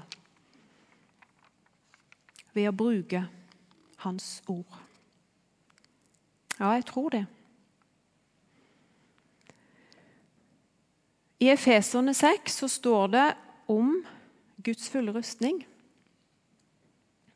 Ved 2.54 2.68
å 2.70 2.76
bruke 2.76 3.24
Hans 4.04 4.42
ord. 4.52 4.80
Ja, 6.60 6.74
jeg 6.76 6.86
tror 6.86 7.14
det. 7.14 7.24
I 11.40 11.50
Efeserne 11.52 12.14
6 12.14 12.60
så 12.60 12.68
står 12.68 13.08
det 13.16 13.28
om 13.72 13.96
Guds 14.64 14.90
fulle 14.92 15.12
rustning. 15.16 15.64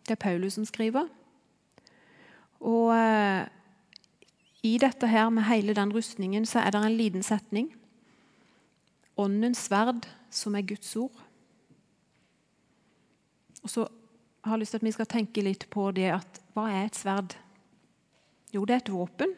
Det 0.07 0.15
er 0.15 0.21
Paulus 0.21 0.59
som 0.59 0.67
skriver. 0.67 1.07
Og 2.59 2.93
eh, 2.95 3.47
i 4.63 4.77
dette 4.79 5.07
her 5.07 5.29
med 5.29 5.47
hele 5.47 5.75
den 5.75 5.91
rustningen 5.95 6.45
så 6.45 6.59
er 6.59 6.71
det 6.75 6.83
en 6.83 6.97
liten 6.97 7.23
setning. 7.23 7.71
Åndens 9.17 9.65
sverd, 9.65 10.05
som 10.29 10.55
er 10.55 10.65
Guds 10.67 10.95
ord. 10.95 11.23
Og 13.63 13.71
så 13.71 13.87
har 14.45 14.55
jeg 14.55 14.63
lyst 14.63 14.75
til 14.75 14.81
at 14.81 14.87
vi 14.87 14.95
skal 14.95 15.09
tenke 15.11 15.43
litt 15.43 15.67
på 15.73 15.89
det 15.95 16.11
at 16.15 16.41
hva 16.55 16.67
er 16.71 16.87
et 16.87 16.97
sverd? 16.97 17.35
Jo, 18.53 18.63
det 18.65 18.75
er 18.75 18.83
et 18.83 18.93
våpen. 18.93 19.33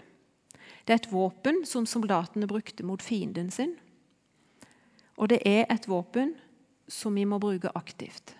Det 0.85 0.93
er 0.93 0.99
et 1.01 1.11
våpen 1.11 1.63
som 1.69 1.87
soldatene 1.89 2.49
brukte 2.49 2.85
mot 2.85 3.01
fienden 3.01 3.49
sin. 3.53 3.75
Og 5.17 5.31
det 5.31 5.41
er 5.47 5.65
et 5.69 5.87
våpen 5.89 6.35
som 6.89 7.15
vi 7.15 7.25
må 7.27 7.39
bruke 7.41 7.71
aktivt. 7.75 8.35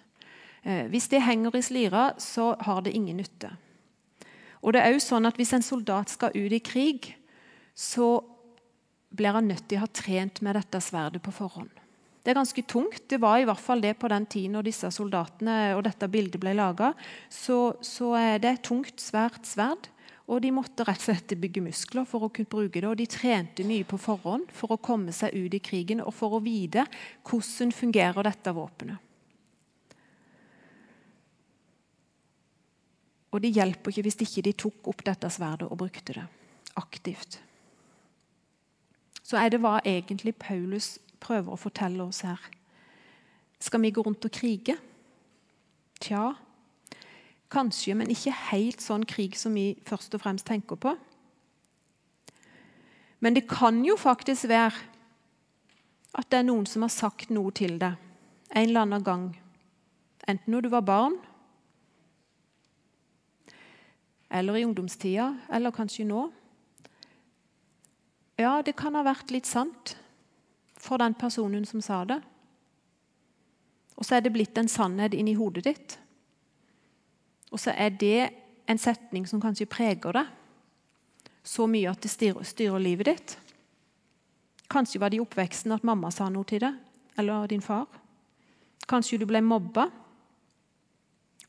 Eh, 0.64 0.88
hvis 0.92 1.10
det 1.12 1.24
henger 1.24 1.56
i 1.56 1.62
slira, 1.64 2.14
så 2.18 2.56
har 2.60 2.82
det 2.82 2.96
ingen 2.96 3.18
nytte. 3.18 3.52
Og 4.62 4.74
det 4.74 4.82
er 4.84 4.94
også 4.94 5.16
sånn 5.16 5.30
at 5.30 5.38
Hvis 5.40 5.54
en 5.56 5.64
soldat 5.64 6.10
skal 6.10 6.36
ut 6.36 6.52
i 6.52 6.60
krig, 6.60 7.16
så 7.76 8.20
blir 9.10 9.36
han 9.36 9.48
nødt 9.50 9.68
til 9.68 9.80
å 9.80 9.86
ha 9.86 9.92
trent 9.92 10.42
med 10.46 10.58
dette 10.58 10.82
sverdet 10.84 11.22
på 11.26 11.34
forhånd. 11.34 11.72
Det 12.20 12.34
er 12.34 12.38
ganske 12.38 12.64
tungt. 12.68 13.06
Det 13.10 13.18
var 13.22 13.40
i 13.40 13.46
hvert 13.48 13.64
fall 13.64 13.82
det 13.82 13.96
på 13.98 14.10
den 14.12 14.28
tiden 14.30 14.58
når 14.58 14.68
disse 14.68 14.92
soldatene 14.94 15.74
og 15.78 15.86
dette 15.88 16.10
bildet 16.12 16.42
ble 16.42 16.54
laga. 16.58 16.92
Så, 17.32 17.80
så 17.82 18.12
det 18.38 18.52
er 18.52 18.62
tungt, 18.62 19.00
svært 19.02 19.48
sverd. 19.50 19.90
Og 20.30 20.44
de 20.44 20.52
måtte 20.54 20.86
rett 20.86 21.02
og 21.02 21.08
slett 21.08 21.34
bygge 21.42 21.64
muskler 21.66 22.06
for 22.06 22.28
å 22.28 22.30
kunne 22.30 22.52
bruke 22.52 22.78
det. 22.78 22.86
Og 22.86 23.00
de 23.00 23.08
trente 23.10 23.66
mye 23.66 23.88
på 23.88 23.98
forhånd 23.98 24.52
for 24.54 24.76
å 24.76 24.82
komme 24.84 25.16
seg 25.16 25.34
ut 25.34 25.58
i 25.58 25.64
krigen 25.64 26.04
og 26.04 26.14
for 26.14 26.38
å 26.38 26.44
vite 26.44 26.86
hvordan 27.26 27.74
fungerer 27.74 28.30
dette 28.30 28.54
våpenet. 28.54 29.06
Og 33.30 33.42
det 33.42 33.54
hjelper 33.54 33.94
ikke 33.94 34.06
hvis 34.06 34.22
ikke 34.26 34.46
de 34.46 34.58
tok 34.58 34.90
opp 34.90 35.06
dette 35.06 35.30
sverdet 35.34 35.70
og 35.70 35.78
brukte 35.82 36.18
det 36.18 36.26
aktivt. 36.78 37.42
Så 39.30 39.38
er 39.38 39.54
det 39.54 39.62
hva 39.62 39.78
egentlig 39.86 40.34
Paulus 40.42 40.98
prøver 41.22 41.54
å 41.54 41.60
fortelle 41.60 42.02
oss 42.02 42.24
her. 42.26 42.42
Skal 43.62 43.84
vi 43.84 43.94
gå 43.94 44.02
rundt 44.02 44.26
og 44.26 44.34
krige? 44.34 44.78
Tja, 46.02 46.32
Kanskje, 47.50 47.96
men 47.98 48.12
ikke 48.14 48.34
helt 48.52 48.84
sånn 48.84 49.08
krig 49.10 49.34
som 49.38 49.56
vi 49.58 49.74
først 49.88 50.14
og 50.14 50.22
fremst 50.22 50.46
tenker 50.46 50.78
på. 50.78 50.94
Men 53.20 53.34
det 53.36 53.48
kan 53.50 53.82
jo 53.84 53.96
faktisk 53.98 54.46
være 54.52 54.86
at 56.14 56.30
det 56.30 56.40
er 56.40 56.46
noen 56.46 56.68
som 56.70 56.86
har 56.86 56.94
sagt 56.94 57.34
noe 57.34 57.52
til 57.56 57.80
deg 57.82 57.98
en 58.54 58.70
eller 58.70 58.86
annen 58.86 59.06
gang. 59.06 59.26
Enten 60.30 60.54
når 60.54 60.66
du 60.66 60.70
var 60.74 60.86
barn, 60.86 61.18
eller 64.30 64.58
i 64.58 64.66
ungdomstida, 64.66 65.32
eller 65.54 65.74
kanskje 65.74 66.06
nå. 66.06 66.28
Ja, 68.40 68.62
det 68.64 68.78
kan 68.80 68.96
ha 68.96 69.04
vært 69.04 69.34
litt 69.36 69.50
sant 69.50 69.98
for 70.80 71.02
den 71.02 71.16
personen 71.20 71.66
som 71.68 71.82
sa 71.84 72.06
det. 72.08 72.22
Og 74.00 74.08
så 74.08 74.16
er 74.16 74.24
det 74.24 74.32
blitt 74.32 74.56
en 74.58 74.72
sannhet 74.72 75.18
inni 75.18 75.36
hodet 75.36 75.66
ditt. 75.68 75.98
Og 77.52 77.60
så 77.60 77.74
er 77.76 77.92
det 78.00 78.30
en 78.70 78.80
setning 78.80 79.28
som 79.28 79.42
kanskje 79.44 79.68
preger 79.68 80.16
deg 80.16 80.36
så 81.44 81.66
mye 81.68 81.90
at 81.90 82.04
det 82.04 82.12
styrer, 82.12 82.80
livet 82.80 83.10
ditt. 83.10 83.38
Kanskje 84.70 85.00
var 85.02 85.12
det 85.12 85.18
i 85.18 85.24
oppveksten 85.24 85.74
at 85.74 85.86
mamma 85.88 86.12
sa 86.14 86.28
noe 86.30 86.46
til 86.48 86.62
deg, 86.62 86.76
eller 87.18 87.48
din 87.50 87.64
far. 87.64 87.88
Kanskje 88.88 89.18
du 89.20 89.26
ble 89.28 89.42
mobba, 89.42 89.88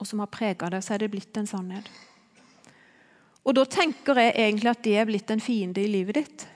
og 0.01 0.09
som 0.09 0.23
har 0.23 0.31
prega 0.33 0.71
deg, 0.73 0.83
så 0.83 0.97
er 0.97 1.05
det 1.05 1.11
blitt 1.13 1.37
en 1.37 1.51
sannhet. 1.51 1.91
Og 3.45 3.55
Da 3.55 3.65
tenker 3.65 4.19
jeg 4.21 4.35
egentlig 4.37 4.71
at 4.71 4.83
det 4.85 4.97
er 4.97 5.09
blitt 5.09 5.31
en 5.31 5.43
fiende 5.43 5.83
i 5.83 5.91
livet 5.91 6.17
ditt. 6.17 6.47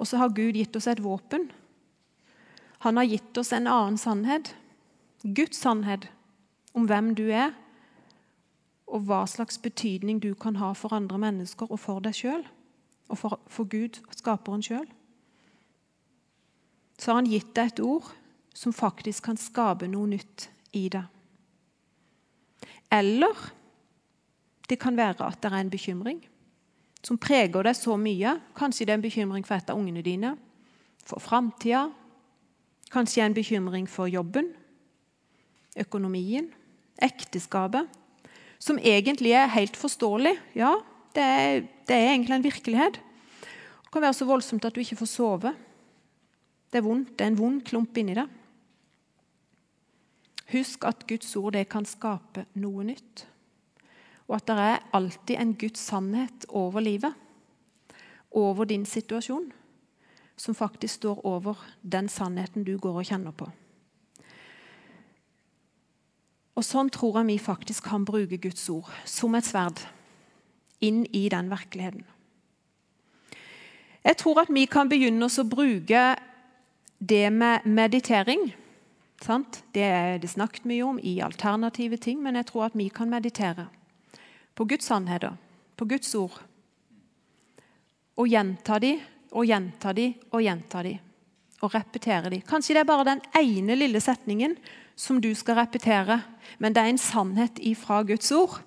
Og 0.00 0.08
så 0.08 0.16
har 0.16 0.32
Gud 0.32 0.56
gitt 0.56 0.76
oss 0.76 0.88
et 0.88 1.02
våpen. 1.04 1.50
Han 2.80 2.96
har 2.96 3.04
gitt 3.04 3.36
oss 3.36 3.52
en 3.52 3.68
annen 3.68 3.98
sannhet. 4.00 4.54
Guds 5.20 5.60
sannhet 5.60 6.08
om 6.72 6.86
hvem 6.88 7.12
du 7.18 7.26
er, 7.28 7.52
og 8.90 9.04
hva 9.06 9.20
slags 9.28 9.60
betydning 9.60 10.22
du 10.22 10.32
kan 10.34 10.56
ha 10.58 10.72
for 10.74 10.94
andre 10.96 11.18
mennesker 11.20 11.68
og 11.70 11.78
for 11.82 12.00
deg 12.02 12.16
sjøl. 12.16 12.42
Og 13.10 13.18
for, 13.18 13.36
for 13.50 13.68
Gud, 13.68 14.00
skaperen 14.16 14.64
sjøl. 14.64 14.88
Så 16.98 17.12
har 17.12 17.20
han 17.20 17.30
gitt 17.30 17.52
deg 17.56 17.70
et 17.70 17.84
ord 17.84 18.08
som 18.56 18.74
faktisk 18.74 19.28
kan 19.28 19.38
skape 19.40 19.88
noe 19.90 20.08
nytt 20.10 20.48
i 20.76 20.88
deg. 20.92 21.04
Eller 22.90 23.46
det 24.70 24.78
kan 24.80 24.96
være 24.98 25.26
at 25.28 25.40
det 25.42 25.50
er 25.50 25.60
en 25.60 25.72
bekymring 25.72 26.20
som 27.06 27.18
preger 27.18 27.64
deg 27.64 27.76
så 27.76 27.96
mye. 28.00 28.36
Kanskje 28.56 28.86
det 28.86 28.94
er 28.94 29.00
en 29.00 29.04
bekymring 29.04 29.46
for 29.46 29.56
et 29.56 29.70
av 29.72 29.78
ungene 29.78 30.02
dine, 30.04 30.34
for 31.06 31.22
framtida. 31.22 31.88
Kanskje 32.90 33.24
en 33.24 33.36
bekymring 33.36 33.86
for 33.88 34.10
jobben, 34.10 34.50
økonomien, 35.78 36.50
ekteskapet 37.00 37.88
som 38.60 38.78
egentlig 38.78 39.32
er 39.32 39.48
helt 39.54 39.78
forståelig. 39.78 40.34
Ja, 40.58 40.74
det 41.16 41.22
er, 41.24 41.62
det 41.88 41.96
er 41.96 42.10
egentlig 42.12 42.36
en 42.36 42.44
virkelighet. 42.44 43.00
Det 43.00 43.92
kan 43.92 44.04
være 44.04 44.18
så 44.18 44.28
voldsomt 44.28 44.66
at 44.68 44.74
du 44.74 44.82
ikke 44.82 45.00
får 45.00 45.10
sove. 45.10 45.54
Det 46.70 46.78
er 46.78 46.86
vondt. 46.86 47.16
Det 47.18 47.24
er 47.24 47.32
en 47.32 47.40
vond 47.40 47.62
klump 47.66 47.96
inni 47.98 48.14
deg. 48.18 48.36
Husk 50.50 50.84
at 50.86 51.06
Guds 51.08 51.30
ord 51.38 51.54
det 51.56 51.68
kan 51.70 51.86
skape 51.86 52.44
noe 52.58 52.84
nytt. 52.86 53.24
Og 54.30 54.36
at 54.38 54.46
det 54.46 54.56
er 54.62 54.84
alltid 54.94 55.34
en 55.42 55.56
Guds 55.58 55.80
sannhet 55.82 56.46
over 56.48 56.80
livet, 56.80 57.14
over 58.30 58.64
din 58.64 58.86
situasjon, 58.86 59.48
som 60.36 60.54
faktisk 60.54 60.94
står 60.94 61.26
over 61.26 61.58
den 61.82 62.08
sannheten 62.08 62.64
du 62.64 62.76
går 62.78 63.00
og 63.02 63.08
kjenner 63.08 63.34
på. 63.34 63.48
Og 66.54 66.66
Sånn 66.66 66.92
tror 66.94 67.18
jeg 67.18 67.26
vi 67.26 67.38
faktisk 67.42 67.88
kan 67.88 68.04
bruke 68.06 68.38
Guds 68.38 68.68
ord 68.70 68.88
som 69.08 69.34
et 69.34 69.48
sverd 69.48 69.82
inn 70.84 71.02
i 71.10 71.26
den 71.32 71.50
virkeligheten. 71.50 72.04
Jeg 74.04 74.16
tror 74.16 74.42
at 74.44 74.52
vi 74.52 74.64
kan 74.70 74.88
begynne 74.88 75.26
å 75.26 75.44
bruke 75.48 76.04
det 77.00 77.26
med 77.32 77.66
meditering. 77.66 78.46
Sant? 79.20 79.62
Det 79.74 79.84
er 79.84 80.22
det 80.22 80.30
snakket 80.30 80.68
mye 80.68 80.86
om 80.86 81.02
i 81.02 81.18
alternative 81.20 81.98
ting, 82.00 82.22
men 82.22 82.38
jeg 82.38 82.46
tror 82.52 82.68
at 82.70 82.78
vi 82.78 82.88
kan 82.88 83.10
meditere 83.10 83.66
på 84.60 84.66
Guds 84.68 84.90
sannheter, 84.90 85.38
på 85.76 85.86
Guds 85.88 86.10
ord. 86.20 86.34
Og 88.20 88.26
gjenta 88.28 88.76
de 88.76 88.90
og 89.32 89.46
gjenta 89.48 89.94
de 89.96 90.10
og 90.34 90.42
gjenta 90.44 90.82
de. 90.84 90.98
Og 91.64 91.72
repetere 91.72 92.28
de. 92.32 92.42
Kanskje 92.44 92.76
det 92.76 92.82
er 92.82 92.88
bare 92.90 93.06
den 93.08 93.22
ene 93.40 93.78
lille 93.78 94.02
setningen 94.04 94.58
som 95.00 95.16
du 95.24 95.30
skal 95.36 95.62
repetere, 95.62 96.18
men 96.60 96.76
det 96.76 96.82
er 96.82 96.92
en 96.92 97.00
sannhet 97.00 97.62
ifra 97.64 98.02
Guds 98.04 98.28
ord 98.36 98.58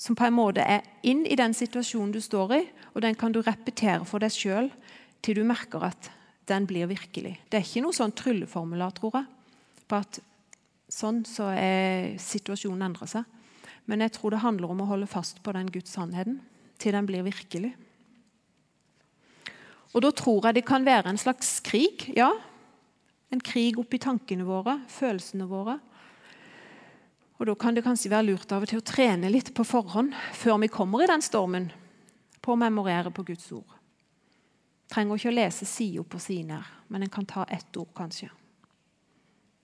som 0.00 0.16
på 0.16 0.24
en 0.24 0.34
måte 0.34 0.64
er 0.64 0.80
inn 1.04 1.26
i 1.28 1.36
den 1.36 1.52
situasjonen 1.54 2.14
du 2.16 2.20
står 2.24 2.56
i, 2.56 2.62
og 2.96 3.04
den 3.04 3.14
kan 3.14 3.36
du 3.36 3.42
repetere 3.44 4.06
for 4.08 4.24
deg 4.24 4.32
sjøl 4.32 4.72
til 5.22 5.36
du 5.36 5.44
merker 5.44 5.84
at 5.92 6.08
den 6.48 6.64
blir 6.66 6.88
virkelig. 6.88 7.36
Det 7.52 7.60
er 7.60 7.68
ikke 7.68 7.84
noe 7.84 7.94
sånn 7.94 8.16
trylleformular, 8.16 8.96
tror 8.96 9.20
jeg, 9.20 9.28
på 9.92 10.00
at 10.00 10.22
sånn, 10.88 11.20
så 11.28 11.52
er 11.52 12.16
situasjonen 12.16 12.88
endrer 12.88 13.12
seg. 13.12 13.28
Men 13.90 14.04
jeg 14.04 14.14
tror 14.14 14.34
det 14.34 14.42
handler 14.44 14.72
om 14.72 14.82
å 14.84 14.90
holde 14.92 15.10
fast 15.10 15.42
på 15.42 15.54
den 15.56 15.70
Guds 15.72 15.94
sannheten 15.96 16.40
til 16.82 16.94
den 16.94 17.06
blir 17.06 17.24
virkelig. 17.26 17.72
Og 19.92 20.02
da 20.02 20.10
tror 20.16 20.48
jeg 20.48 20.56
det 20.56 20.66
kan 20.66 20.86
være 20.86 21.12
en 21.12 21.20
slags 21.20 21.58
krig. 21.64 22.08
Ja, 22.16 22.30
en 23.32 23.42
krig 23.44 23.78
oppi 23.80 24.00
tankene 24.02 24.46
våre, 24.48 24.78
følelsene 24.90 25.48
våre. 25.48 25.78
Og 27.40 27.46
Da 27.46 27.54
kan 27.58 27.74
det 27.74 27.82
kanskje 27.82 28.10
være 28.12 28.28
lurt 28.28 28.52
av 28.54 28.62
og 28.62 28.70
til 28.70 28.78
å 28.78 28.86
trene 28.86 29.30
litt 29.32 29.48
på 29.54 29.64
forhånd 29.66 30.12
før 30.38 30.60
vi 30.62 30.68
kommer 30.70 31.02
i 31.02 31.08
den 31.10 31.24
stormen, 31.24 31.72
på 32.40 32.52
å 32.54 32.58
memorere 32.58 33.10
på 33.10 33.24
Guds 33.26 33.48
ord. 33.50 33.66
Trenger 34.92 35.18
ikke 35.18 35.32
å 35.32 35.34
lese 35.34 35.66
side 35.66 36.04
på 36.06 36.20
side, 36.22 36.60
men 36.88 37.02
en 37.02 37.10
kan 37.10 37.26
ta 37.26 37.42
ett 37.50 37.76
ord, 37.76 37.90
kanskje. 37.96 38.28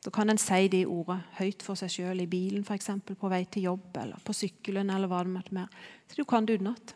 Så 0.04 0.12
kan 0.14 0.30
en 0.30 0.38
si 0.38 0.68
det 0.70 0.84
ordet 0.86 1.18
høyt 1.40 1.64
for 1.66 1.78
seg 1.78 1.90
sjøl 1.90 2.22
i 2.22 2.28
bilen, 2.30 2.62
eksempel, 2.70 3.16
på 3.18 3.30
vei 3.30 3.42
til 3.50 3.66
jobb 3.66 3.96
eller 3.98 4.22
på 4.24 4.32
sykkelen. 4.36 4.90
eller 4.90 5.10
hva 5.10 5.24
det 5.24 5.32
måtte 5.32 5.54
være. 5.54 5.68
Så 6.06 6.16
du 6.16 6.24
kan 6.24 6.46
det 6.46 6.60
utenat. 6.60 6.94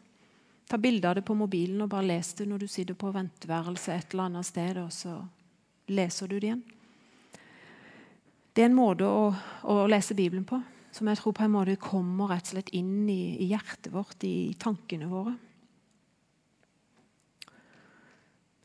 Ta 0.69 0.79
bilde 0.79 1.09
av 1.09 1.15
det 1.15 1.25
på 1.27 1.35
mobilen 1.35 1.83
og 1.83 1.91
bare 1.91 2.07
les 2.07 2.35
det 2.35 2.47
når 2.49 2.59
du 2.63 2.67
sitter 2.67 2.95
på 2.95 3.11
venteværelset 3.13 3.95
et 3.95 4.15
eller 4.15 4.25
annet 4.25 4.47
sted, 4.47 4.79
og 4.79 4.93
så 4.93 5.19
leser 5.89 6.29
du 6.29 6.39
det 6.39 6.47
igjen. 6.47 6.63
Det 8.55 8.63
er 8.63 8.71
en 8.71 8.77
måte 8.77 9.05
å, 9.09 9.33
å, 9.65 9.87
lese 9.89 10.15
Bibelen 10.15 10.45
på 10.45 10.61
som 10.93 11.09
jeg 11.09 11.19
tror 11.19 11.33
på 11.33 11.45
en 11.47 11.55
måte 11.55 11.77
kommer 11.81 12.29
rett 12.29 12.45
og 12.51 12.55
slett 12.55 12.73
inn 12.77 13.09
i, 13.09 13.39
i 13.41 13.49
hjertet 13.49 13.89
vårt, 13.95 14.25
i, 14.29 14.51
i 14.51 14.57
tankene 14.61 15.09
våre. 15.09 15.33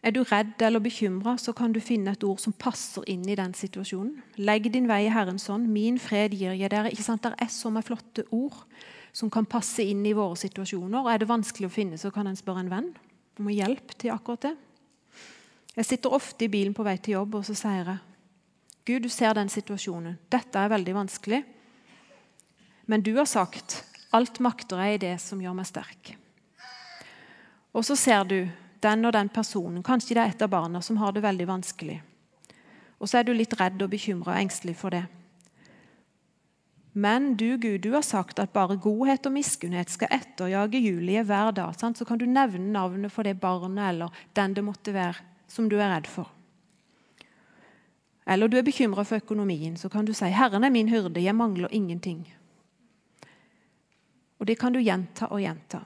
Er 0.07 0.13
du 0.15 0.21
redd 0.23 0.61
eller 0.63 0.79
bekymra, 0.79 1.33
så 1.35 1.51
kan 1.51 1.73
du 1.75 1.81
finne 1.83 2.13
et 2.15 2.21
ord 2.23 2.39
som 2.39 2.53
passer 2.55 3.03
inn 3.11 3.25
i 3.27 3.35
den 3.35 3.51
situasjonen. 3.57 4.21
Legg 4.39 4.69
din 4.71 4.85
vei 4.87 5.01
i 5.03 5.11
Herrens 5.11 5.49
hånd. 5.51 5.65
Min 5.67 5.97
fred 5.99 6.31
gir 6.31 6.53
jeg 6.55 6.71
dere. 6.71 6.93
Ikke 6.93 7.03
sant? 7.03 7.25
Det 7.25 7.35
er 7.43 7.49
så 7.51 7.67
mange 7.67 7.89
flotte 7.89 8.23
ord 8.31 8.61
som 9.11 9.27
kan 9.33 9.43
passe 9.49 9.83
inn 9.83 10.05
i 10.07 10.13
våre 10.15 10.37
situasjoner. 10.39 11.01
Og 11.01 11.09
Er 11.11 11.19
det 11.19 11.27
vanskelig 11.27 11.67
å 11.67 11.73
finne, 11.73 11.99
så 11.99 12.11
kan 12.15 12.29
en 12.29 12.39
spørre 12.39 12.63
en 12.63 12.71
venn 12.71 12.87
om 13.35 13.49
hjelp 13.51 13.91
til 13.99 14.13
akkurat 14.13 14.47
det. 14.47 14.53
Jeg 15.75 15.85
sitter 15.89 16.15
ofte 16.15 16.45
i 16.45 16.53
bilen 16.55 16.73
på 16.73 16.85
vei 16.87 16.95
til 17.03 17.17
jobb 17.17 17.35
og 17.41 17.43
så 17.45 17.55
sier 17.57 17.83
jeg 17.91 17.97
Gud, 18.87 19.03
du 19.03 19.09
ser 19.11 19.33
den 19.35 19.49
situasjonen. 19.51 20.15
Dette 20.31 20.55
er 20.55 20.71
veldig 20.71 20.93
vanskelig. 20.95 21.41
Men 22.87 23.03
du 23.03 23.11
har 23.17 23.27
sagt 23.27 23.81
alt 24.15 24.39
makter 24.39 24.79
jeg 24.85 24.95
i 24.95 25.01
det 25.03 25.11
som 25.19 25.41
gjør 25.43 25.57
meg 25.57 25.67
sterk. 25.67 26.13
Og 27.75 27.83
så 27.83 27.99
ser 27.99 28.23
du 28.23 28.37
den 28.81 29.05
og 29.05 29.13
den 29.13 29.29
personen, 29.29 29.84
kanskje 29.84 30.15
det 30.15 30.24
er 30.24 30.34
et 30.34 30.46
av 30.46 30.51
barna, 30.51 30.81
som 30.81 30.98
har 31.01 31.13
det 31.15 31.24
veldig 31.25 31.48
vanskelig. 31.48 32.01
Og 33.00 33.10
så 33.10 33.19
er 33.19 33.27
du 33.27 33.34
litt 33.34 33.53
redd 33.60 33.81
og 33.81 33.91
bekymra 33.91 34.36
og 34.36 34.41
engstelig 34.41 34.75
for 34.77 34.93
det. 34.93 35.03
Men 36.98 37.36
du, 37.38 37.60
Gud, 37.62 37.84
du 37.84 37.91
har 37.93 38.05
sagt 38.05 38.39
at 38.41 38.53
bare 38.53 38.79
godhet 38.81 39.27
og 39.29 39.36
miskunnhet 39.36 39.91
skal 39.93 40.15
etterjage 40.15 40.81
Julie 40.81 41.22
hver 41.22 41.51
dag. 41.53 41.75
Sant? 41.77 42.00
Så 42.00 42.07
kan 42.10 42.17
du 42.17 42.25
nevne 42.25 42.72
navnet 42.74 43.13
for 43.13 43.27
det 43.27 43.38
barnet 43.39 43.91
eller 43.91 44.24
den 44.34 44.57
det 44.57 44.65
måtte 44.65 44.96
være 44.96 45.22
som 45.48 45.69
du 45.69 45.77
er 45.77 45.93
redd 45.93 46.10
for 46.10 46.34
eller 48.27 48.51
du 48.51 48.57
er 48.60 48.65
bekymra 48.67 49.05
for 49.07 49.22
økonomien, 49.22 49.77
så 49.77 49.89
kan 49.89 50.05
du 50.05 50.13
si 50.13 50.25
'Herren 50.25 50.63
er 50.63 50.69
min 50.69 50.89
hyrde, 50.89 51.24
jeg 51.24 51.36
mangler 51.36 51.67
ingenting'. 51.67 52.27
Og 54.39 54.48
Det 54.48 54.60
kan 54.60 54.74
du 54.74 54.79
gjenta 54.79 55.25
og 55.25 55.39
gjenta. 55.39 55.79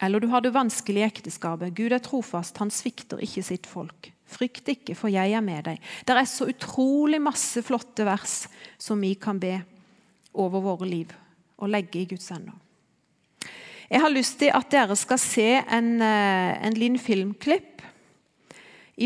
Eller 0.00 0.20
du 0.20 0.30
har 0.32 0.40
det 0.40 0.54
vanskelig 0.54 1.02
i 1.02 1.06
ekteskapet. 1.08 1.74
Gud 1.76 1.92
er 1.92 2.00
trofast, 2.02 2.56
han 2.62 2.72
svikter 2.72 3.20
ikke 3.20 3.44
sitt 3.44 3.68
folk. 3.68 4.10
Frykt 4.30 4.68
ikke, 4.72 4.94
for 4.96 5.12
jeg 5.12 5.34
er 5.34 5.44
med 5.44 5.66
deg. 5.66 5.82
Det 6.06 6.16
er 6.16 6.28
så 6.28 6.48
utrolig 6.48 7.20
masse 7.22 7.60
flotte 7.66 8.06
vers 8.08 8.44
som 8.80 9.00
vi 9.02 9.12
kan 9.20 9.40
be 9.42 9.58
over 10.32 10.62
våre 10.64 10.88
liv 10.88 11.12
og 11.60 11.68
legge 11.68 12.00
i 12.00 12.08
Guds 12.08 12.30
hender. 12.32 12.56
Jeg 13.90 14.00
har 14.04 14.12
lyst 14.14 14.38
til 14.38 14.52
at 14.54 14.70
dere 14.70 14.94
skal 14.96 15.18
se 15.18 15.48
en, 15.58 16.00
eh, 16.00 16.66
en 16.66 16.76
liten 16.78 16.98
filmklipp 16.98 17.82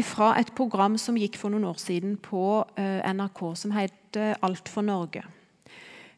fra 0.05 0.35
et 0.38 0.51
program 0.55 0.99
som 0.99 1.16
gikk 1.16 1.38
for 1.38 1.51
noen 1.51 1.64
år 1.64 1.79
siden 1.81 2.18
på 2.18 2.66
eh, 2.77 3.01
NRK, 3.14 3.40
som 3.57 3.73
het 3.73 4.18
Alt 4.42 4.68
for 4.71 4.83
Norge. 4.83 5.25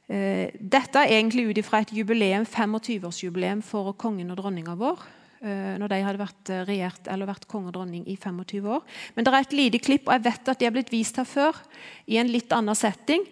Eh, 0.07 0.55
dette 0.61 1.03
er 1.03 1.17
egentlig 1.17 1.49
ut 1.51 1.61
fra 1.67 1.83
et 1.83 1.93
jubileum, 1.95 2.47
25-årsjubileum 2.47 3.63
for 3.67 3.93
kongen 3.99 4.31
og 4.31 4.39
dronninga 4.41 4.77
vår. 4.79 5.03
Eh, 5.43 5.75
når 5.81 5.93
de 5.93 6.01
hadde 6.07 6.23
vært 6.23 6.55
regjert 6.69 7.11
eller 7.13 7.29
vært 7.29 7.49
konge 7.51 7.73
og 7.73 7.77
dronning 7.77 8.07
i 8.09 8.17
25 8.17 8.71
år. 8.77 8.87
Men 9.15 9.27
det 9.27 9.35
er 9.35 9.41
et 9.41 9.59
lite 9.61 9.83
klipp, 9.83 10.07
og 10.07 10.17
jeg 10.17 10.27
vet 10.29 10.53
at 10.53 10.63
de 10.63 10.69
er 10.69 10.75
blitt 10.75 10.95
vist 10.95 11.19
her 11.21 11.29
før. 11.29 11.59
i 12.07 12.17
en 12.17 12.31
litt 12.31 12.53
annen 12.53 12.75
setting. 12.75 13.27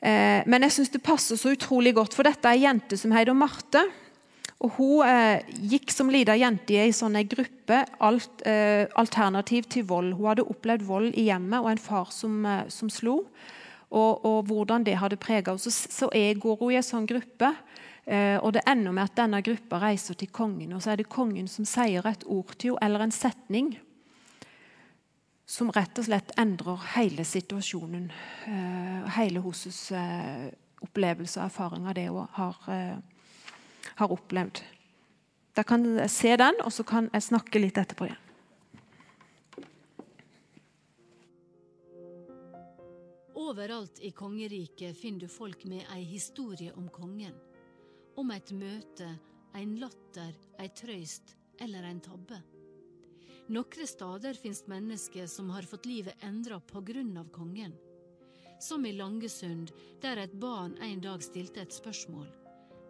Men 0.00 0.62
jeg 0.62 0.70
syns 0.70 0.92
det 0.94 1.02
passer 1.02 1.34
så 1.34 1.50
utrolig 1.50 1.92
godt, 1.94 2.14
for 2.14 2.22
dette 2.22 2.46
er 2.46 2.54
ei 2.54 2.62
jente 2.62 2.96
som 2.96 3.10
heter 3.10 3.34
Marte. 3.34 3.82
Og 4.58 4.74
Hun 4.74 5.06
eh, 5.06 5.44
gikk 5.70 5.92
som 5.94 6.10
lita 6.10 6.34
jente 6.38 6.74
i 6.74 6.80
ei 6.82 6.94
sånn 6.94 7.18
gruppe 7.30 7.84
alt, 8.02 8.42
eh, 8.42 8.90
alternativ 8.98 9.68
til 9.70 9.86
vold. 9.86 10.16
Hun 10.18 10.32
hadde 10.32 10.48
opplevd 10.50 10.86
vold 10.88 11.14
i 11.14 11.28
hjemmet 11.28 11.62
og 11.62 11.70
en 11.70 11.82
far 11.82 12.10
som, 12.14 12.40
eh, 12.42 12.64
som 12.72 12.90
slo. 12.90 13.20
Og, 13.88 14.24
og, 14.24 14.42
hvordan 14.44 14.84
det 14.84 14.98
hadde 15.00 15.16
prega 15.16 15.54
henne. 15.54 15.62
Så, 15.62 15.70
så 15.72 16.10
jeg 16.12 16.36
går 16.42 16.58
hun 16.60 16.72
i 16.74 16.78
en 16.80 16.84
sånn 16.84 17.08
gruppe. 17.08 17.52
Eh, 18.04 18.36
og 18.36 18.52
Det 18.56 18.64
ender 18.68 18.92
med 18.92 19.08
at 19.08 19.16
denne 19.16 19.40
gruppa 19.44 19.80
reiser 19.80 20.18
til 20.18 20.28
kongen, 20.32 20.72
og 20.76 20.82
så 20.84 20.92
er 20.92 21.00
det 21.00 21.08
kongen 21.12 21.48
som 21.48 21.64
sier 21.68 22.06
et 22.08 22.24
ord 22.26 22.54
til 22.56 22.76
henne, 22.76 22.84
eller 22.84 23.06
en 23.06 23.14
setning 23.14 23.74
som 25.48 25.70
rett 25.72 25.96
og 25.96 26.04
slett 26.04 26.34
endrer 26.36 26.82
hele 26.98 27.24
situasjonen. 27.24 28.10
Eh, 28.48 29.12
hele 29.16 29.40
hennes 29.44 29.80
eh, 29.96 30.48
opplevelse 30.84 31.40
og 31.40 31.46
erfaring 31.48 31.88
av 31.88 31.96
det 31.96 32.10
hun 32.12 32.28
har 32.36 33.00
har 33.98 34.12
opplevd. 34.14 34.62
Da 35.56 35.64
kan 35.66 35.84
jeg 35.98 36.10
se 36.10 36.36
den, 36.38 36.60
og 36.64 36.72
så 36.72 36.84
kan 36.86 37.10
jeg 37.12 37.28
snakke 37.30 37.62
litt 37.62 37.78
etterpå 37.80 38.06
igjen. 38.08 38.27
Overalt 43.38 44.00
i 44.00 44.10
kongeriket 44.10 44.96
finner 44.98 45.20
du 45.20 45.28
folk 45.30 45.64
med 45.64 45.84
ei 45.94 46.02
historie 46.02 46.72
om 46.74 46.88
kongen. 46.90 47.36
Om 48.18 48.32
et 48.34 48.50
møte, 48.50 49.06
en 49.54 49.76
latter, 49.78 50.32
ei 50.58 50.66
trøyst 50.74 51.36
eller 51.62 51.86
en 51.86 52.00
tabbe. 52.02 52.40
Nokre 53.54 53.86
stader 53.86 54.34
finnes 54.34 54.64
mennesker 54.66 55.30
som 55.30 55.52
har 55.54 55.68
fått 55.70 55.86
livet 55.86 56.18
endra 56.26 56.58
på 56.58 56.82
grunn 56.90 57.14
av 57.16 57.30
kongen. 57.30 57.76
Som 58.58 58.86
i 58.86 58.92
Langesund, 58.98 59.70
der 60.02 60.18
et 60.24 60.34
barn 60.34 60.74
en 60.82 61.06
dag 61.06 61.22
stilte 61.22 61.62
et 61.62 61.78
spørsmål. 61.78 62.26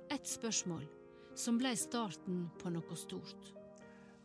Et 0.09 0.33
spørsmål 0.33 0.89
som 1.37 1.61
ble 1.61 1.77
starten 1.77 2.47
på 2.57 2.73
noe 2.73 2.97
stort. 2.97 3.53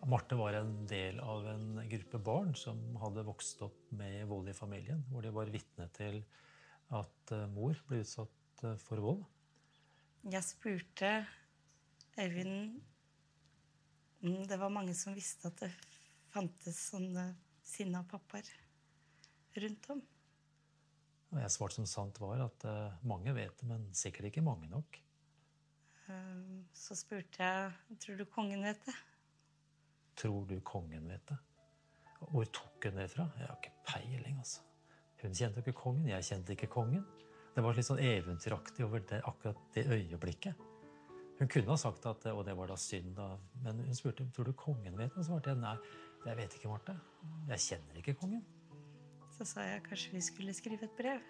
Marte 0.06 0.36
var 0.36 0.54
en 0.58 0.72
del 0.88 1.20
av 1.24 1.46
en 1.48 1.89
gruppe 1.89 2.20
barn 2.20 2.56
som 2.60 2.80
hadde 3.00 3.24
vokst 3.24 3.62
opp 3.63 3.92
med 3.96 4.26
vold 4.28 4.50
i 4.52 4.56
familien. 4.58 5.04
Hvor 5.12 5.24
de 5.24 5.32
var 5.32 5.52
vitne 5.54 5.88
til 5.96 6.20
at 6.94 7.32
eh, 7.32 7.46
mor 7.54 7.78
ble 7.88 8.02
utsatt 8.04 8.66
eh, 8.68 8.76
for 8.84 9.04
vold. 9.04 9.24
Jeg 10.28 10.44
spurte 10.48 11.13
Øyvind 12.20 12.82
om 14.24 14.44
det 14.48 14.60
var 14.60 14.72
mange 14.72 14.94
som 14.96 15.16
visste 15.16 15.50
at 15.50 15.63
det 15.66 15.72
fantes 16.34 16.78
sånne 16.92 17.26
sinna 17.63 18.04
pappaer 18.08 18.48
rundt 19.63 19.89
om. 19.94 20.04
Og 21.34 21.39
jeg 21.42 21.54
svarte 21.56 21.80
som 21.80 21.88
sant 21.89 22.20
var 22.22 22.44
at 22.46 22.68
eh, 22.70 23.00
mange 23.10 23.34
vet 23.36 23.56
det, 23.60 23.70
men 23.72 23.88
sikkert 23.98 24.30
ikke 24.30 24.46
mange 24.46 24.70
nok. 24.72 25.00
Ehm, 26.12 26.63
så 26.76 26.96
spurte 26.98 27.42
jeg 27.42 27.98
tror 28.04 28.20
du 28.20 28.28
kongen 28.30 28.68
vet 28.68 28.84
det. 28.86 28.96
Tror 30.15 30.45
du 30.49 30.60
kongen 30.62 31.08
vet 31.10 31.26
det? 31.30 31.38
Hvor 32.19 32.45
tok 32.45 32.86
hun 32.88 32.99
det 33.02 33.10
fra? 33.12 33.28
Jeg 33.39 33.47
har 33.47 33.58
ikke 33.58 33.73
peiling. 33.88 34.38
altså. 34.38 34.62
Hun 35.21 35.34
kjente 35.34 35.60
jo 35.60 35.63
ikke 35.63 35.80
kongen, 35.80 36.08
jeg 36.08 36.28
kjente 36.28 36.54
ikke 36.54 36.67
kongen. 36.67 37.04
Det 37.56 37.63
var 37.63 37.76
litt 37.78 37.88
sånn 37.88 38.02
eventyraktig 38.02 38.86
over 38.86 39.04
det, 39.10 39.21
akkurat 39.28 39.60
det 39.76 39.86
øyeblikket. 39.88 40.69
Hun 41.39 41.49
kunne 41.49 41.73
ha 41.73 41.78
sagt 41.78 42.06
at 42.10 42.26
og 42.32 42.43
det 42.45 42.56
var 42.58 42.69
da 42.69 42.78
synd, 42.78 43.15
da. 43.17 43.38
men 43.63 43.80
hun 43.86 43.95
spurte 43.97 44.26
tror 44.34 44.49
du 44.49 44.54
kongen 44.58 44.97
vet 44.97 45.13
det. 45.13 45.21
Og 45.21 45.28
svarte 45.28 45.54
jeg 45.54 45.62
nei, 45.62 45.76
jeg 46.26 46.38
vet 46.39 46.58
ikke, 46.58 46.71
Marte. 46.71 46.97
Jeg 47.49 47.65
kjenner 47.67 48.02
ikke 48.02 48.17
kongen. 48.19 48.43
Så 49.34 49.47
sa 49.49 49.65
jeg 49.65 49.84
kanskje 49.88 50.13
vi 50.13 50.21
skulle 50.21 50.54
skrive 50.54 50.88
et 50.88 50.97
brev. 50.97 51.23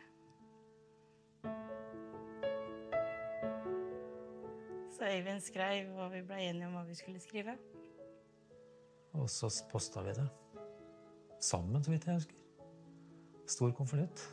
Så 4.94 5.08
Øyvind 5.10 5.42
skrev, 5.42 5.96
og 5.98 6.12
vi 6.14 6.22
ble 6.22 6.42
enige 6.50 6.68
om 6.68 6.76
hva 6.78 6.84
vi 6.88 6.96
skulle 6.96 7.22
skrive. 7.24 7.58
Og 9.14 9.30
så 9.30 9.50
posta 9.72 10.02
vi 10.02 10.14
det. 10.18 10.26
Sammen, 11.44 11.84
så 11.84 11.92
vidt 11.92 12.08
jeg 12.08 12.16
husker. 12.16 12.40
Stor 13.48 13.74
konvolutt. 13.78 14.24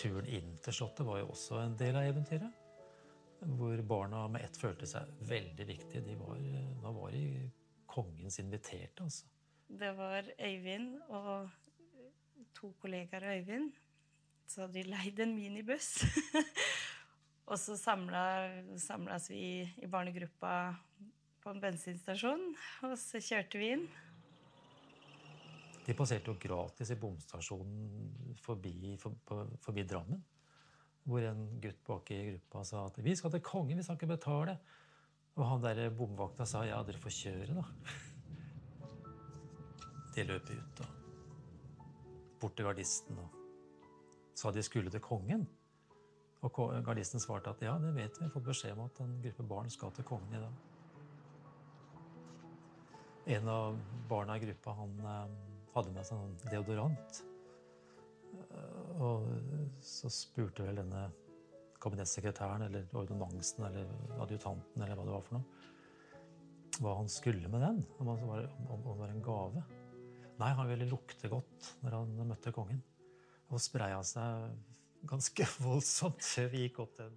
Turen 0.00 0.28
inn 0.32 0.54
til 0.64 0.72
Slottet 0.72 1.04
var 1.04 1.20
jo 1.20 1.32
også 1.34 1.60
en 1.60 1.76
del 1.76 1.98
av 1.98 2.08
eventyret. 2.08 2.56
hvor 3.40 3.82
barna 3.88 4.26
med 4.28 4.42
ett 4.44 4.56
følte 4.56 4.86
seg 4.86 5.08
veldig 5.28 5.66
viktige. 5.66 6.02
De 6.04 6.16
var, 6.20 6.40
nå 6.82 6.90
var 6.92 7.10
de 7.10 7.50
kongens 7.88 8.38
inviterte, 8.38 9.02
altså. 9.02 9.26
Det 9.68 9.96
var 9.96 10.26
Øyvind 10.36 10.98
og 11.08 11.48
to 12.54 12.72
kollegaer 12.82 13.24
av 13.24 13.38
Øyvind. 13.38 13.72
Så 14.50 14.64
hadde 14.64 14.80
de 14.80 14.90
leid 14.90 15.20
en 15.22 15.34
minibuss. 15.36 16.00
og 17.50 17.54
så 17.60 17.76
samlas 17.78 19.28
vi 19.30 19.62
i 19.62 19.90
barnegruppa 19.90 20.54
på 21.40 21.52
en 21.52 21.62
bensinstasjon, 21.62 22.42
og 22.88 22.96
så 22.98 23.20
kjørte 23.22 23.60
vi 23.60 23.68
inn. 23.76 23.86
De 25.86 25.94
passerte 25.96 26.32
jo 26.32 26.36
gratis 26.42 26.90
i 26.90 26.98
bomstasjonen 26.98 28.34
forbi, 28.42 28.96
for, 29.00 29.14
forbi 29.62 29.86
Drammen. 29.86 30.20
Hvor 31.06 31.24
en 31.24 31.46
gutt 31.62 31.80
bak 31.86 32.10
i 32.12 32.20
gruppa 32.32 32.66
sa 32.66 32.84
at 32.90 32.98
'vi 32.98 33.16
skal 33.16 33.32
til 33.32 33.40
kongen, 33.40 33.78
vi 33.78 33.86
skal 33.86 33.96
ikke 33.96 34.14
betale'. 34.16 34.58
Og 35.38 35.46
han 35.46 35.62
der 35.62 35.90
bomvakta 35.90 36.44
sa 36.44 36.66
'ja, 36.66 36.82
dere 36.82 36.98
får 36.98 37.10
kjøre', 37.22 37.54
da. 37.54 37.64
De 40.14 40.24
løper 40.24 40.58
ut 40.58 40.78
da. 40.78 40.86
bort 42.40 42.56
til 42.56 42.66
gardisten 42.66 43.18
og 43.18 43.39
sa 44.40 44.52
de 44.54 44.62
skulle 44.64 44.92
til 44.92 45.02
kongen. 45.04 45.44
Og 46.40 46.56
gardisten 46.86 47.20
svarte 47.20 47.52
at 47.52 47.62
ja, 47.64 47.74
det 47.80 47.92
vet 47.92 48.16
vi, 48.16 48.22
vi 48.22 48.26
har 48.28 48.32
fått 48.32 48.46
beskjed 48.48 48.76
om 48.76 48.86
at 48.86 49.00
en 49.04 49.16
gruppe 49.24 49.44
barn 49.50 49.72
skal 49.72 49.92
til 49.96 50.06
kongen 50.08 50.36
i 50.36 50.40
dag. 50.40 50.66
En 53.36 53.50
av 53.52 53.76
barna 54.08 54.38
i 54.38 54.44
gruppa 54.46 54.72
han 54.78 54.94
eh, 55.04 55.34
hadde 55.74 55.92
med 55.94 56.08
seg 56.08 56.22
en 56.24 56.38
deodorant. 56.48 57.20
Eh, 58.40 59.02
og 59.04 59.28
så 59.84 60.08
spurte 60.12 60.64
vel 60.64 60.80
denne 60.80 61.10
kabinettssekretæren 61.80 62.64
eller 62.66 62.88
ordonnansen 62.96 63.66
eller 63.68 63.92
adjutanten 64.24 64.82
eller 64.82 64.96
hva 64.96 65.04
det 65.06 65.14
var 65.14 65.26
for 65.26 65.38
noe, 65.38 65.60
hva 66.80 66.96
han 66.96 67.12
skulle 67.12 67.52
med 67.52 67.64
den. 67.66 67.82
Om 68.00 68.10
det 68.14 68.30
var, 68.32 68.48
om 68.72 68.88
det 68.88 68.96
var 69.02 69.12
en 69.12 69.24
gave. 69.28 69.66
Nei, 70.40 70.54
han 70.56 70.72
ville 70.72 70.88
lukte 70.88 71.28
godt 71.28 71.74
når 71.84 71.98
han 71.98 72.16
møtte 72.32 72.56
kongen. 72.56 72.80
Og 73.50 73.62
spreia 73.62 74.00
seg 74.06 74.50
ganske 75.10 75.46
voldsomt 75.64 76.22
før 76.24 76.50
vi 76.52 76.66
gikk 76.66 76.82
opp 76.84 76.98
den. 77.00 77.16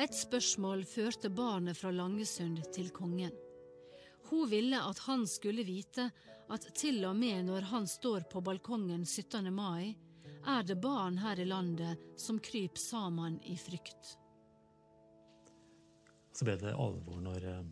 Et 0.00 0.16
spørsmål 0.16 0.86
førte 0.88 1.28
barnet 1.28 1.76
fra 1.76 1.92
Langesund 1.92 2.62
til 2.72 2.88
kongen. 2.96 3.34
Hun 4.30 4.46
ville 4.48 4.78
at 4.80 5.02
han 5.04 5.26
skulle 5.28 5.64
vite 5.66 6.06
at 6.50 6.66
til 6.74 7.04
og 7.06 7.16
med 7.18 7.44
når 7.50 7.68
han 7.70 7.86
står 7.86 8.24
på 8.30 8.40
balkongen 8.42 9.04
17. 9.04 9.50
mai, 9.54 9.92
er 10.46 10.64
det 10.64 10.78
barn 10.80 11.18
her 11.20 11.40
i 11.40 11.44
landet 11.44 12.00
som 12.16 12.40
kryper 12.40 12.80
sammen 12.80 13.36
i 13.44 13.56
frykt. 13.60 14.16
Så 16.32 16.46
ble 16.46 16.56
det 16.62 16.72
alvor 16.72 17.20
når 17.20 17.46
eh, 17.50 17.64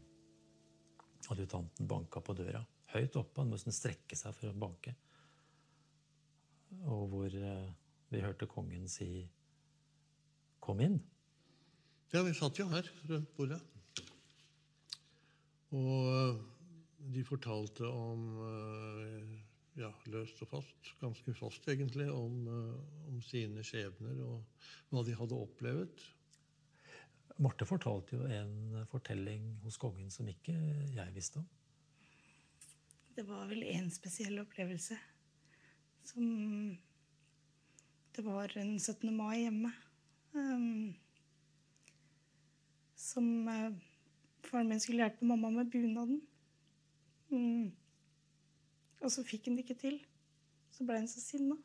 adjutanten 1.32 1.88
banka 1.88 2.20
på 2.20 2.36
døra. 2.36 2.60
Høyt 2.92 3.16
oppe, 3.20 3.40
han 3.40 3.52
måtte 3.52 3.72
strekke 3.72 4.16
seg 4.18 4.34
for 4.36 4.50
å 4.50 4.58
banke. 4.58 4.94
Og 6.84 7.08
hvor 7.08 7.26
eh, 7.26 7.70
vi 8.10 8.20
hørte 8.20 8.46
kongen 8.46 8.88
si 8.88 9.28
'kom 10.60 10.80
inn'. 10.80 11.00
Ja, 12.12 12.22
vi 12.22 12.34
satt 12.34 12.58
jo 12.58 12.68
her 12.68 12.88
rundt 13.08 13.34
bordet. 13.36 13.60
Og 15.70 16.08
eh, 16.12 16.40
de 17.14 17.24
fortalte 17.24 17.86
om 17.86 18.22
eh, 18.48 19.38
ja, 19.80 19.92
løst 20.06 20.42
og 20.42 20.48
fast, 20.48 20.94
ganske 21.00 21.34
fast 21.34 21.68
egentlig, 21.68 22.10
om, 22.12 22.48
om 23.08 23.20
sine 23.22 23.62
skjebner 23.62 24.22
og 24.24 24.44
hva 24.90 25.04
de 25.04 25.14
hadde 25.14 25.34
opplevd. 25.34 26.06
Marte 27.38 27.64
fortalte 27.64 28.16
jo 28.16 28.24
en 28.26 28.84
fortelling 28.90 29.60
hos 29.62 29.76
kongen 29.78 30.10
som 30.10 30.26
ikke 30.28 30.56
jeg 30.90 31.14
visste 31.14 31.38
om. 31.38 31.46
Det 33.14 33.24
var 33.26 33.46
vel 33.46 33.62
én 33.62 33.88
spesiell 33.90 34.40
opplevelse. 34.42 34.98
Som 36.08 36.78
Det 38.16 38.22
var 38.24 38.56
en 38.56 38.78
17. 38.80 39.16
mai 39.16 39.42
hjemme. 39.42 39.72
Um, 40.32 40.94
som 42.96 43.48
uh, 43.48 43.74
Faren 44.42 44.68
min 44.68 44.80
skulle 44.80 45.02
hjelpe 45.02 45.24
mamma 45.28 45.50
med 45.50 45.70
bunaden. 45.70 46.22
Um, 47.30 47.72
Og 49.00 49.12
så 49.12 49.22
fikk 49.22 49.46
hun 49.46 49.58
det 49.58 49.66
ikke 49.66 49.80
til. 49.82 50.00
Så 50.72 50.86
ble 50.86 50.98
hun 50.98 51.10
så 51.10 51.20
sinna. 51.20 51.58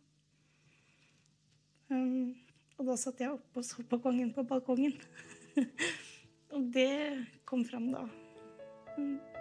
Um, 1.89 2.35
og 2.77 2.89
da 2.89 2.97
satt 2.99 3.23
jeg 3.23 3.31
oppe 3.31 3.61
og 3.61 3.65
så 3.65 3.85
på 3.87 4.01
kongen 4.03 4.33
på 4.35 4.43
balkongen. 4.43 4.97
og 6.53 6.67
det 6.75 6.91
kom 7.45 7.63
fram 7.65 7.93
da. 7.95 8.07
Mm. 8.97 9.32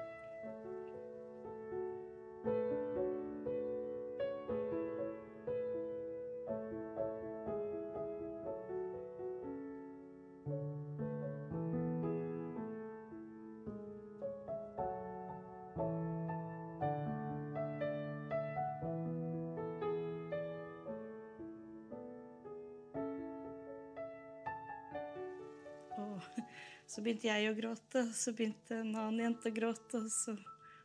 Så 27.02 27.08
begynte 27.08 27.26
jeg 27.26 27.48
å 27.50 27.54
gråte, 27.58 28.00
og 28.06 28.10
så 28.14 28.30
begynte 28.30 28.76
en 28.78 28.92
annen 28.94 29.24
jente 29.24 29.50
å 29.50 29.54
gråte. 29.56 29.98
Og 29.98 30.10
så 30.14 30.36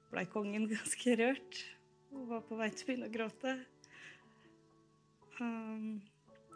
blei 0.10 0.24
kongen 0.26 0.64
ganske 0.72 1.12
rørt 1.20 1.60
og 2.10 2.24
var 2.32 2.42
på 2.48 2.58
vei 2.58 2.70
til 2.74 2.82
å 2.82 2.88
begynne 2.88 3.10
å 3.10 3.14
gråte. 3.14 3.52
Um, 5.38 6.00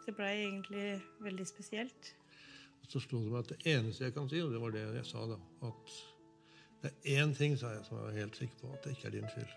det 0.02 0.16
blei 0.18 0.32
egentlig 0.48 0.88
veldig 1.22 1.46
spesielt. 1.46 2.10
Så 2.90 3.04
slo 3.04 3.20
det 3.22 3.30
meg 3.30 3.44
at 3.44 3.52
det 3.52 3.76
eneste 3.76 4.08
jeg 4.08 4.16
kan 4.18 4.26
si, 4.32 4.42
og 4.42 4.50
det 4.50 4.64
var 4.64 4.74
det 4.74 4.82
jeg 4.96 5.06
sa 5.12 5.28
da, 5.30 5.38
at 5.70 5.94
det 6.82 6.90
er 6.90 7.22
én 7.22 7.38
ting, 7.38 7.54
sa 7.54 7.70
jeg, 7.76 7.86
som 7.86 8.00
jeg 8.00 8.08
var 8.08 8.18
helt 8.18 8.42
sikker 8.42 8.64
på, 8.64 8.74
at 8.74 8.82
det 8.82 8.96
ikke 8.96 9.12
er 9.12 9.18
din 9.20 9.30
skyld. 9.30 9.56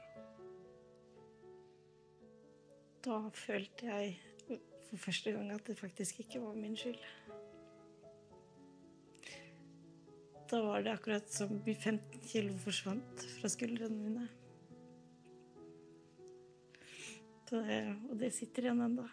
Da 3.09 3.17
følte 3.33 3.89
jeg 3.89 4.61
for 4.91 5.07
første 5.09 5.33
gang 5.33 5.49
at 5.57 5.65
det 5.65 5.81
faktisk 5.81 6.21
ikke 6.27 6.45
var 6.45 6.61
min 6.61 6.77
skyld. 6.77 7.01
Da 10.49 10.61
var 10.61 10.83
det 10.85 10.93
akkurat 10.93 11.29
som 11.31 11.49
15 11.65 12.21
kilo 12.21 12.57
forsvant 12.61 13.23
fra 13.39 13.49
skuldrene 13.49 13.97
mine. 13.97 14.27
Det, 17.49 17.79
og 18.09 18.17
det 18.19 18.29
sitter 18.33 18.67
igjen 18.67 18.83
ennå. 18.85 19.05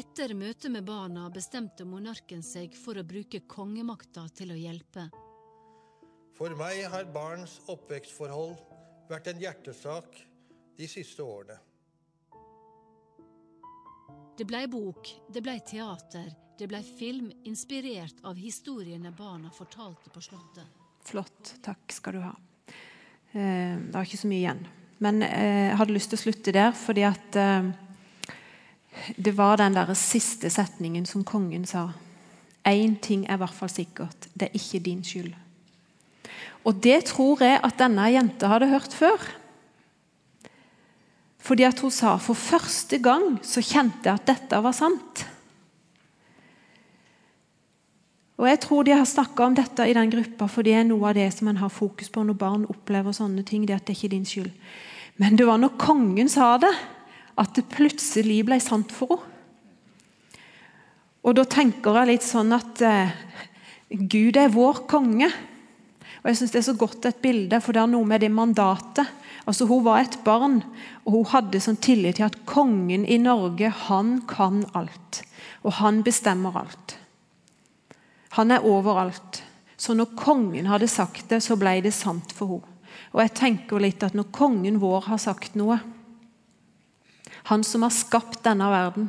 Etter 0.00 0.34
møtet 0.38 0.70
med 0.74 0.86
barna 0.86 1.28
bestemte 1.34 1.86
monarken 1.86 2.42
seg 2.46 2.74
for 2.78 2.98
å 2.98 3.06
bruke 3.06 3.42
kongemakta 3.50 4.26
til 4.34 4.54
å 4.54 4.58
hjelpe. 4.58 5.06
For 6.38 6.54
meg 6.58 6.82
har 6.90 7.10
barns 7.14 7.58
oppvekstforhold 7.70 8.54
vært 9.10 9.30
en 9.30 9.42
hjertesak 9.42 10.22
de 10.78 10.86
siste 10.90 11.22
årene. 11.22 11.58
Det 14.40 14.46
blei 14.48 14.64
bok, 14.72 15.04
det 15.28 15.42
blei 15.44 15.58
teater, 15.60 16.30
det 16.56 16.64
blei 16.64 16.80
film 16.80 17.26
inspirert 17.44 18.22
av 18.24 18.38
historiene 18.40 19.10
barna 19.12 19.50
fortalte 19.52 20.08
på 20.08 20.22
Slottet. 20.24 20.78
Flott. 21.04 21.50
Takk 21.60 21.92
skal 21.92 22.16
du 22.16 22.20
ha. 22.24 22.30
Eh, 23.34 23.76
det 23.76 23.92
var 23.92 24.08
ikke 24.08 24.22
så 24.22 24.30
mye 24.30 24.38
igjen. 24.38 24.62
Men 25.04 25.20
eh, 25.26 25.66
jeg 25.66 25.76
hadde 25.82 25.92
lyst 25.92 26.08
til 26.14 26.16
å 26.16 26.22
slutte 26.22 26.54
der 26.56 26.72
fordi 26.72 27.04
at 27.04 27.36
eh, 27.36 27.68
det 29.20 29.36
var 29.36 29.60
den 29.60 29.76
der 29.76 29.92
siste 29.92 30.48
setningen 30.48 31.04
som 31.04 31.20
kongen 31.28 31.68
sa. 31.68 31.90
Én 32.64 32.96
ting 32.96 33.28
er 33.28 33.36
i 33.36 33.42
hvert 33.44 33.60
fall 33.60 33.74
sikkert. 33.74 34.30
Det 34.32 34.48
er 34.48 34.56
ikke 34.56 34.80
din 34.88 35.04
skyld. 35.04 35.36
Og 36.64 36.80
det 36.80 37.02
tror 37.12 37.44
jeg 37.44 37.60
at 37.60 37.76
denne 37.84 38.08
jenta 38.08 38.54
hadde 38.54 38.72
hørt 38.72 38.96
før. 38.96 39.20
Fordi 41.40 41.64
at 41.66 41.80
hun 41.80 41.92
sa 41.94 42.16
for 42.20 42.38
første 42.38 43.00
gang 43.02 43.38
så 43.46 43.62
kjente 43.64 44.08
jeg 44.08 44.14
at 44.14 44.28
dette 44.28 44.60
var 44.60 44.76
sant. 44.76 45.24
Og 48.40 48.48
Jeg 48.48 48.60
tror 48.64 48.84
de 48.84 48.96
har 48.96 49.04
snakka 49.04 49.44
om 49.44 49.56
dette 49.56 49.84
i 49.84 49.92
den 49.92 50.10
gruppa, 50.10 50.46
for 50.48 50.64
det 50.64 50.72
er 50.72 50.86
noe 50.88 51.10
av 51.10 51.16
det 51.18 51.28
som 51.34 51.48
en 51.50 51.60
har 51.60 51.68
fokus 51.68 52.08
på 52.08 52.22
når 52.24 52.38
barn 52.40 52.62
opplever 52.72 53.12
sånne 53.12 53.44
ting. 53.44 53.66
det 53.66 53.76
at 53.76 53.84
det 53.86 53.96
ikke 53.96 54.06
er 54.06 54.16
din 54.16 54.24
skyld. 54.24 54.50
Men 55.20 55.36
det 55.36 55.46
var 55.46 55.58
når 55.60 55.76
kongen 55.76 56.28
sa 56.28 56.56
det, 56.56 56.72
at 57.36 57.54
det 57.54 57.68
plutselig 57.68 58.44
ble 58.44 58.60
sant 58.60 58.92
for 58.92 59.20
henne. 59.20 59.26
Og 61.20 61.36
da 61.36 61.44
tenker 61.44 61.98
jeg 61.98 62.08
litt 62.08 62.24
sånn 62.24 62.52
at 62.56 62.80
eh, 62.80 63.10
Gud 63.90 64.38
er 64.40 64.52
vår 64.54 64.86
konge. 64.88 65.28
Og 66.22 66.30
jeg 66.30 66.38
synes 66.38 66.54
Det 66.54 66.60
er 66.62 66.68
så 66.70 66.76
godt 66.80 67.08
et 67.10 67.20
bilde, 67.20 67.60
for 67.60 67.76
det 67.76 67.82
er 67.82 67.90
noe 67.92 68.08
med 68.08 68.22
det 68.24 68.30
mandatet. 68.32 69.04
Altså 69.48 69.66
Hun 69.66 69.84
var 69.84 70.02
et 70.02 70.18
barn, 70.24 70.60
og 71.04 71.12
hun 71.12 71.30
hadde 71.32 71.60
sånn 71.62 71.80
tillit 71.80 72.18
til 72.18 72.28
at 72.28 72.40
kongen 72.48 73.06
i 73.06 73.18
Norge 73.20 73.70
han 73.86 74.20
kan 74.28 74.64
alt. 74.76 75.22
Og 75.64 75.78
han 75.80 76.02
bestemmer 76.04 76.56
alt. 76.62 76.96
Han 78.36 78.50
er 78.50 78.66
overalt. 78.66 79.42
Så 79.80 79.96
når 79.96 80.12
kongen 80.18 80.68
hadde 80.68 80.88
sagt 80.88 81.30
det, 81.32 81.40
så 81.42 81.56
ble 81.56 81.80
det 81.84 81.94
sant 81.96 82.34
for 82.36 82.58
henne. 82.58 82.76
Og 83.10 83.22
jeg 83.24 83.32
tenker 83.34 83.82
litt 83.82 84.04
at 84.06 84.14
når 84.14 84.28
kongen 84.34 84.76
vår 84.78 85.08
har 85.08 85.18
sagt 85.18 85.56
noe, 85.58 85.80
han 87.50 87.64
som 87.66 87.82
har 87.82 87.94
skapt 87.94 88.44
denne 88.44 88.68
verden, 88.70 89.08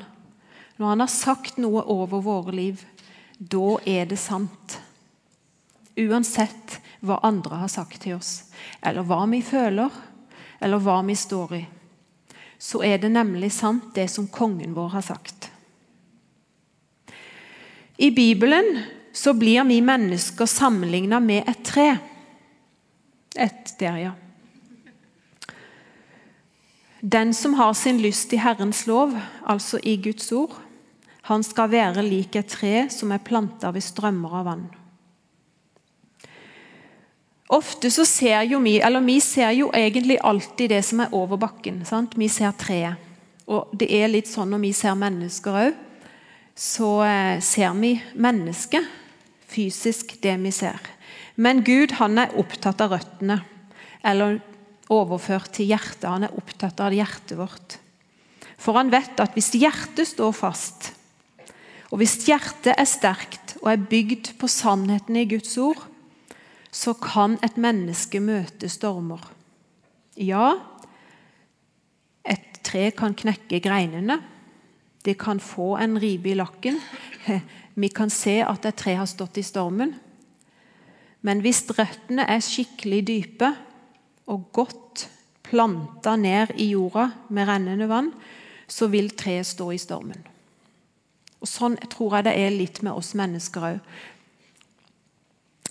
når 0.80 0.94
han 0.94 1.04
har 1.04 1.12
sagt 1.14 1.60
noe 1.62 1.84
over 1.86 2.24
våre 2.26 2.56
liv, 2.56 2.82
da 3.38 3.76
er 3.86 4.08
det 4.10 4.18
sant. 4.18 4.80
Uansett 6.00 6.80
hva 7.06 7.20
andre 7.28 7.60
har 7.62 7.70
sagt 7.70 8.00
til 8.06 8.16
oss, 8.18 8.48
eller 8.82 9.06
hva 9.06 9.20
vi 9.30 9.44
føler, 9.46 9.94
eller 10.62 10.82
hva 10.82 11.02
vi 11.06 11.16
står 11.18 11.56
i, 11.58 11.62
så 12.62 12.84
er 12.86 13.02
det 13.02 13.10
nemlig 13.10 13.50
sant, 13.54 13.90
det 13.96 14.08
som 14.14 14.30
kongen 14.30 14.76
vår 14.78 14.92
har 14.94 15.06
sagt. 15.06 15.50
I 17.98 18.12
Bibelen 18.14 18.84
så 19.14 19.34
blir 19.34 19.64
vi 19.70 19.82
mennesker 19.82 20.46
sammenligna 20.46 21.20
med 21.20 21.50
et 21.50 21.64
tre. 21.66 21.88
Et 23.36 23.74
der, 23.80 23.98
ja. 23.98 24.12
Den 27.02 27.34
som 27.34 27.54
har 27.58 27.74
sin 27.74 28.02
lyst 28.02 28.34
i 28.34 28.38
Herrens 28.38 28.86
lov, 28.88 29.18
altså 29.46 29.80
i 29.84 29.98
Guds 29.98 30.32
ord, 30.32 30.54
han 31.22 31.44
skal 31.44 31.72
være 31.72 32.06
lik 32.06 32.36
et 32.36 32.50
tre 32.50 32.90
som 32.94 33.12
er 33.12 33.24
planta 33.26 33.72
ved 33.74 33.86
strømmer 33.86 34.38
av 34.42 34.46
vann. 34.46 34.68
Ofte 37.52 37.92
så 37.92 38.06
ser 38.08 38.46
jo 38.48 38.62
vi, 38.64 38.78
eller 38.80 39.04
vi 39.04 39.18
ser 39.20 39.52
jo 39.58 39.68
egentlig 39.76 40.22
alltid 40.24 40.72
det 40.72 40.84
som 40.88 41.02
er 41.04 41.16
over 41.16 41.40
bakken. 41.42 41.82
Sant? 41.88 42.16
Vi 42.16 42.30
ser 42.32 42.54
treet. 42.56 43.10
Og 43.52 43.74
det 43.76 43.90
er 43.92 44.08
litt 44.08 44.30
sånn 44.32 44.54
når 44.54 44.62
vi 44.64 44.72
ser 44.78 44.96
mennesker 44.96 45.58
òg, 45.66 45.82
så 46.56 46.92
eh, 47.04 47.42
ser 47.44 47.74
vi 47.76 47.96
mennesket 48.16 48.88
fysisk, 49.52 50.16
det 50.24 50.38
vi 50.40 50.54
ser. 50.56 50.80
Men 51.36 51.60
Gud 51.68 51.98
han 52.00 52.20
er 52.22 52.32
opptatt 52.40 52.80
av 52.84 52.96
røttene, 52.96 53.42
eller 54.08 54.40
overført 54.92 55.52
til 55.58 55.74
hjertet. 55.74 56.08
Han 56.08 56.28
er 56.28 56.40
opptatt 56.40 56.80
av 56.84 56.96
hjertet 56.96 57.36
vårt. 57.40 57.78
For 58.62 58.78
han 58.80 58.92
vet 58.94 59.20
at 59.20 59.36
hvis 59.36 59.52
hjertet 59.58 60.08
står 60.08 60.32
fast, 60.38 60.94
og 61.92 62.00
hvis 62.00 62.22
hjertet 62.24 62.78
er 62.78 62.88
sterkt 62.88 63.58
og 63.60 63.74
er 63.74 63.88
bygd 63.92 64.38
på 64.40 64.48
sannheten 64.48 65.18
i 65.20 65.28
Guds 65.28 65.58
ord, 65.60 65.82
så 66.72 66.94
kan 66.96 67.36
et 67.44 67.58
menneske 67.60 68.22
møte 68.24 68.70
stormer. 68.72 69.24
Ja, 70.16 70.56
et 72.24 72.62
tre 72.64 72.90
kan 72.96 73.16
knekke 73.18 73.60
greinene. 73.64 74.22
Det 75.04 75.18
kan 75.20 75.42
få 75.44 75.76
en 75.82 75.98
ribe 76.00 76.32
i 76.32 76.38
lakken. 76.38 76.80
Vi 77.82 77.90
kan 77.90 78.10
se 78.10 78.40
at 78.46 78.66
et 78.68 78.78
tre 78.78 78.96
har 79.00 79.10
stått 79.10 79.40
i 79.42 79.46
stormen. 79.46 79.96
Men 81.22 81.42
hvis 81.44 81.64
røttene 81.70 82.26
er 82.30 82.42
skikkelig 82.44 83.02
dype 83.08 83.52
og 84.32 84.48
godt 84.56 85.08
planta 85.46 86.16
ned 86.18 86.56
i 86.58 86.72
jorda 86.72 87.10
med 87.30 87.50
rennende 87.50 87.88
vann, 87.90 88.12
så 88.68 88.88
vil 88.88 89.12
treet 89.18 89.48
stå 89.48 89.72
i 89.76 89.80
stormen. 89.82 90.22
Og 91.42 91.50
Sånn 91.50 91.76
tror 91.90 92.18
jeg 92.18 92.28
det 92.30 92.36
er 92.38 92.54
litt 92.54 92.82
med 92.86 92.94
oss 92.94 93.16
mennesker 93.18 93.68
òg. 93.72 93.80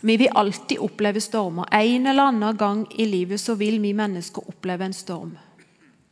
Vi 0.01 0.17
vil 0.17 0.33
alltid 0.33 0.79
oppleve 0.81 1.21
stormer. 1.21 1.69
En 1.73 2.07
eller 2.07 2.23
annen 2.23 2.57
gang 2.57 2.87
i 2.97 3.07
livet 3.07 3.41
så 3.41 3.55
vil 3.55 3.81
vi 3.81 3.93
mennesker 3.95 4.49
oppleve 4.49 4.87
en 4.89 4.97
storm. 4.97 5.35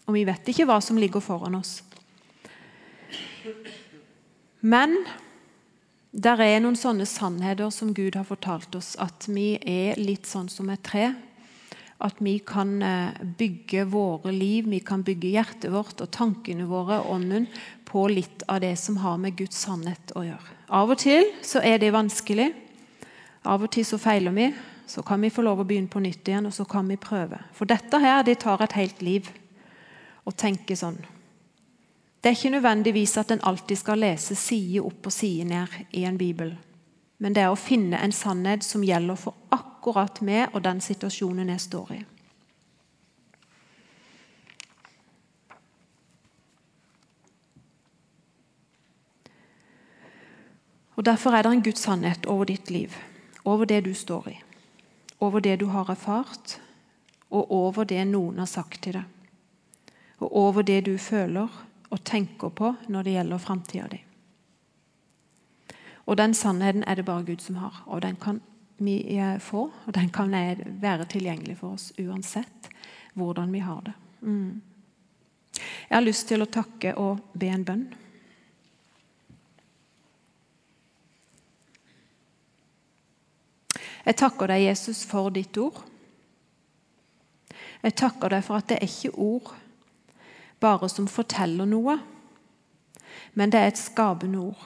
Og 0.09 0.17
vi 0.17 0.25
vet 0.29 0.51
ikke 0.53 0.67
hva 0.69 0.81
som 0.85 0.99
ligger 1.01 1.25
foran 1.25 1.57
oss. 1.57 1.79
Men 4.61 4.97
der 6.13 6.41
er 6.43 6.61
noen 6.61 6.77
sånne 6.77 7.07
sannheter 7.09 7.71
som 7.73 7.95
Gud 7.97 8.17
har 8.19 8.27
fortalt 8.29 8.75
oss, 8.77 8.95
at 9.01 9.29
vi 9.29 9.55
er 9.61 10.01
litt 10.01 10.29
sånn 10.29 10.49
som 10.53 10.69
et 10.73 10.85
tre. 10.85 11.11
At 12.05 12.21
vi 12.23 12.37
kan 12.47 12.77
eh, 12.85 13.17
bygge 13.39 13.89
våre 13.91 14.33
liv, 14.33 14.69
vi 14.71 14.79
kan 14.85 15.03
bygge 15.03 15.33
hjertet 15.35 15.73
vårt 15.75 16.01
og 16.05 16.13
tankene 16.15 16.69
våre, 16.69 17.01
ånden, 17.11 17.49
på 17.89 18.05
litt 18.13 18.45
av 18.47 18.61
det 18.63 18.77
som 18.79 19.01
har 19.03 19.19
med 19.19 19.37
Guds 19.39 19.65
sannhet 19.65 20.13
å 20.15 20.23
gjøre. 20.27 20.57
Av 20.77 20.93
og 20.93 21.01
til 21.01 21.27
så 21.43 21.65
er 21.65 21.81
det 21.83 21.95
vanskelig. 21.97 22.53
Av 23.49 23.63
og 23.65 23.71
til 23.73 23.87
så 23.89 23.99
feiler 24.01 24.35
vi. 24.37 24.49
Så 24.89 25.03
kan 25.05 25.21
vi 25.21 25.31
få 25.33 25.43
lov 25.45 25.61
å 25.61 25.67
begynne 25.69 25.91
på 25.93 26.01
nytt 26.01 26.29
igjen, 26.29 26.49
og 26.49 26.55
så 26.57 26.65
kan 26.69 26.89
vi 26.89 26.97
prøve. 27.01 27.41
For 27.53 27.69
dette 27.69 28.01
her, 28.01 28.23
det 28.25 28.39
tar 28.45 28.63
et 28.65 28.77
helt 28.77 29.03
liv 29.05 29.29
å 30.25 30.33
tenke 30.33 30.77
sånn. 30.77 30.97
Det 32.21 32.31
er 32.31 32.37
ikke 32.37 32.55
nødvendigvis 32.57 33.17
at 33.21 33.31
en 33.31 33.45
alltid 33.47 33.79
skal 33.79 34.01
lese 34.03 34.35
side 34.37 34.81
opp 34.83 35.07
og 35.07 35.15
side 35.15 35.45
ned 35.49 35.77
i 35.97 36.05
en 36.09 36.17
bibel. 36.19 36.55
Men 37.19 37.35
det 37.35 37.45
er 37.45 37.53
å 37.53 37.59
finne 37.59 38.01
en 38.03 38.15
sannhet 38.15 38.65
som 38.67 38.85
gjelder 38.85 39.19
for 39.19 39.37
akkurat 39.55 40.21
meg 40.25 40.55
og 40.55 40.65
den 40.65 40.81
situasjonen 40.83 41.53
jeg 41.53 41.65
står 41.69 41.93
i. 41.99 42.01
Og 50.99 51.05
Derfor 51.07 51.31
er 51.31 51.43
det 51.47 51.53
en 51.53 51.63
Guds 51.63 51.85
sannhet 51.87 52.27
over 52.27 52.49
ditt 52.51 52.71
liv, 52.75 52.97
over 53.45 53.67
det 53.67 53.81
du 53.87 53.95
står 53.95 54.29
i, 54.29 54.37
over 55.19 55.41
det 55.41 55.57
du 55.61 55.67
har 55.67 55.91
erfart, 55.91 56.59
og 57.29 57.53
over 57.53 57.85
det 57.85 58.05
noen 58.09 58.39
har 58.39 58.49
sagt 58.51 58.83
til 58.83 58.99
deg, 58.99 59.05
og 60.19 60.37
over 60.37 60.63
det 60.63 60.85
du 60.87 60.97
føler, 60.99 61.49
og 61.89 62.05
tenker 62.05 62.53
på 62.53 62.75
når 62.89 63.05
det 63.05 63.17
gjelder 63.17 63.41
framtida 63.41 63.89
di. 63.89 64.03
Og 66.09 66.17
den 66.17 66.35
sannheten 66.35 66.85
er 66.89 66.97
det 66.97 67.05
bare 67.05 67.25
Gud 67.25 67.41
som 67.45 67.57
har. 67.61 67.83
Og 67.87 68.03
den 68.03 68.17
kan 68.17 68.41
vi 68.79 69.19
eh, 69.19 69.39
få, 69.39 69.71
og 69.85 69.95
den 69.95 70.09
kan 70.09 70.33
være 70.33 71.05
tilgjengelig 71.05 71.59
for 71.61 71.77
oss 71.77 71.93
uansett 71.99 72.71
hvordan 73.19 73.53
vi 73.53 73.59
har 73.59 73.83
det. 73.85 73.95
Mm. 74.21 74.61
Jeg 75.89 75.97
har 75.97 76.05
lyst 76.05 76.29
til 76.29 76.43
å 76.43 76.51
takke 76.53 76.95
og 76.97 77.21
be 77.35 77.51
en 77.53 77.65
bønn. 77.65 77.87
Jeg 84.07 84.17
takker 84.19 84.51
deg, 84.51 84.67
Jesus, 84.69 85.05
for 85.09 85.31
ditt 85.35 85.57
ord. 85.61 85.81
Jeg 87.83 87.95
takker 87.99 88.33
deg 88.33 88.45
for 88.47 88.59
at 88.59 88.69
det 88.71 88.79
er 88.79 88.89
ikke 88.89 89.15
ord 89.19 89.55
bare 90.59 90.89
som 90.91 91.07
forteller 91.07 91.69
noe, 91.71 91.95
men 93.39 93.53
det 93.53 93.61
er 93.61 93.71
et 93.71 93.79
skapende 93.81 94.41
ord. 94.51 94.65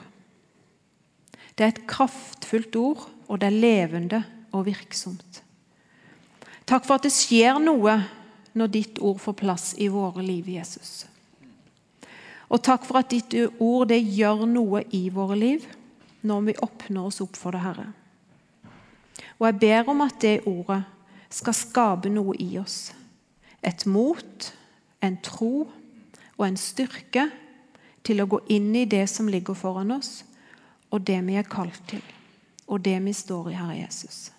Det 1.53 1.65
er 1.65 1.73
et 1.75 1.83
kraftfullt 1.89 2.75
ord, 2.79 3.03
og 3.29 3.39
det 3.41 3.49
er 3.51 3.61
levende 3.61 4.23
og 4.53 4.65
virksomt. 4.65 5.43
Takk 6.65 6.85
for 6.87 6.97
at 6.97 7.05
det 7.05 7.13
skjer 7.13 7.59
noe 7.61 7.97
når 8.57 8.71
ditt 8.73 9.01
ord 9.03 9.19
får 9.21 9.37
plass 9.37 9.71
i 9.81 9.89
våre 9.91 10.23
liv, 10.25 10.49
Jesus. 10.49 11.03
Og 12.53 12.61
takk 12.63 12.85
for 12.85 13.01
at 13.01 13.11
ditt 13.13 13.33
ord 13.61 13.89
det 13.89 14.01
gjør 14.01 14.45
noe 14.49 14.83
i 14.93 15.07
våre 15.13 15.37
liv 15.37 15.65
når 16.23 16.47
vi 16.47 16.61
åpner 16.63 17.09
oss 17.09 17.21
opp 17.23 17.37
for 17.37 17.53
det, 17.55 17.63
Herre. 17.63 17.89
Og 19.43 19.49
jeg 19.49 19.59
ber 19.59 19.89
om 19.91 20.01
at 20.05 20.21
det 20.23 20.45
ordet 20.47 20.85
skal 21.27 21.55
skape 21.57 22.07
noe 22.07 22.31
i 22.39 22.53
oss. 22.61 22.93
Et 23.59 23.81
mot, 23.91 24.45
en 25.03 25.17
tro 25.19 25.65
og 26.37 26.45
en 26.47 26.55
styrke 26.55 27.25
til 28.07 28.23
å 28.23 28.27
gå 28.31 28.39
inn 28.55 28.69
i 28.79 28.85
det 28.87 29.03
som 29.11 29.27
ligger 29.27 29.57
foran 29.59 29.91
oss, 29.97 30.21
og 30.95 31.03
det 31.03 31.19
vi 31.27 31.35
er 31.35 31.49
kalt 31.51 31.81
til, 31.91 31.99
og 32.71 32.85
det 32.87 32.95
vi 33.03 33.11
står 33.11 33.51
i, 33.51 33.57
Herre 33.59 33.77
Jesus. 33.81 34.31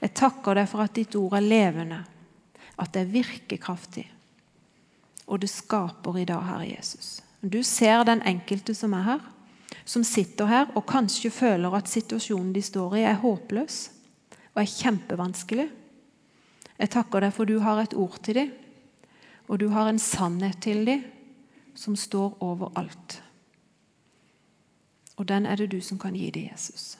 Jeg 0.00 0.16
takker 0.16 0.56
deg 0.56 0.72
for 0.72 0.86
at 0.86 0.96
ditt 0.96 1.20
ord 1.20 1.36
er 1.36 1.44
levende, 1.44 2.00
at 2.80 2.96
det 2.96 3.04
er 3.04 3.12
virkekraftig, 3.12 4.08
og 5.28 5.44
det 5.44 5.52
skaper 5.52 6.16
i 6.16 6.28
dag, 6.32 6.48
Herre 6.48 6.72
Jesus. 6.72 7.18
Du 7.44 7.60
ser 7.60 8.08
den 8.08 8.24
enkelte 8.24 8.72
som 8.72 8.96
er 8.96 9.08
her, 9.12 9.30
som 9.84 10.00
sitter 10.00 10.48
her 10.48 10.72
og 10.72 10.88
kanskje 10.88 11.28
føler 11.28 11.76
at 11.76 11.92
situasjonen 11.92 12.54
de 12.56 12.64
står 12.64 13.02
i, 13.02 13.08
er 13.08 13.20
håpløs 13.20 13.82
og 14.54 14.62
er 14.62 14.70
kjempevanskelig. 14.70 15.68
Jeg 16.80 16.90
takker 16.90 17.24
deg 17.24 17.34
for 17.36 17.48
du 17.48 17.58
har 17.60 17.82
et 17.82 17.94
ord 17.94 18.18
til 18.24 18.40
dem, 18.40 18.52
og 19.48 19.60
du 19.60 19.68
har 19.74 19.90
en 19.90 19.98
sannhet 19.98 20.60
til 20.62 20.84
dem 20.86 21.04
som 21.74 21.96
står 21.96 22.38
over 22.40 22.72
alt. 22.78 23.22
Og 25.16 25.28
den 25.28 25.46
er 25.46 25.56
det 25.56 25.70
du 25.72 25.80
som 25.84 25.98
kan 25.98 26.16
gi 26.16 26.30
dem, 26.30 26.48
Jesus. 26.52 26.98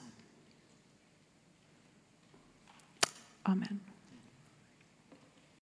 Amen. 3.45 3.90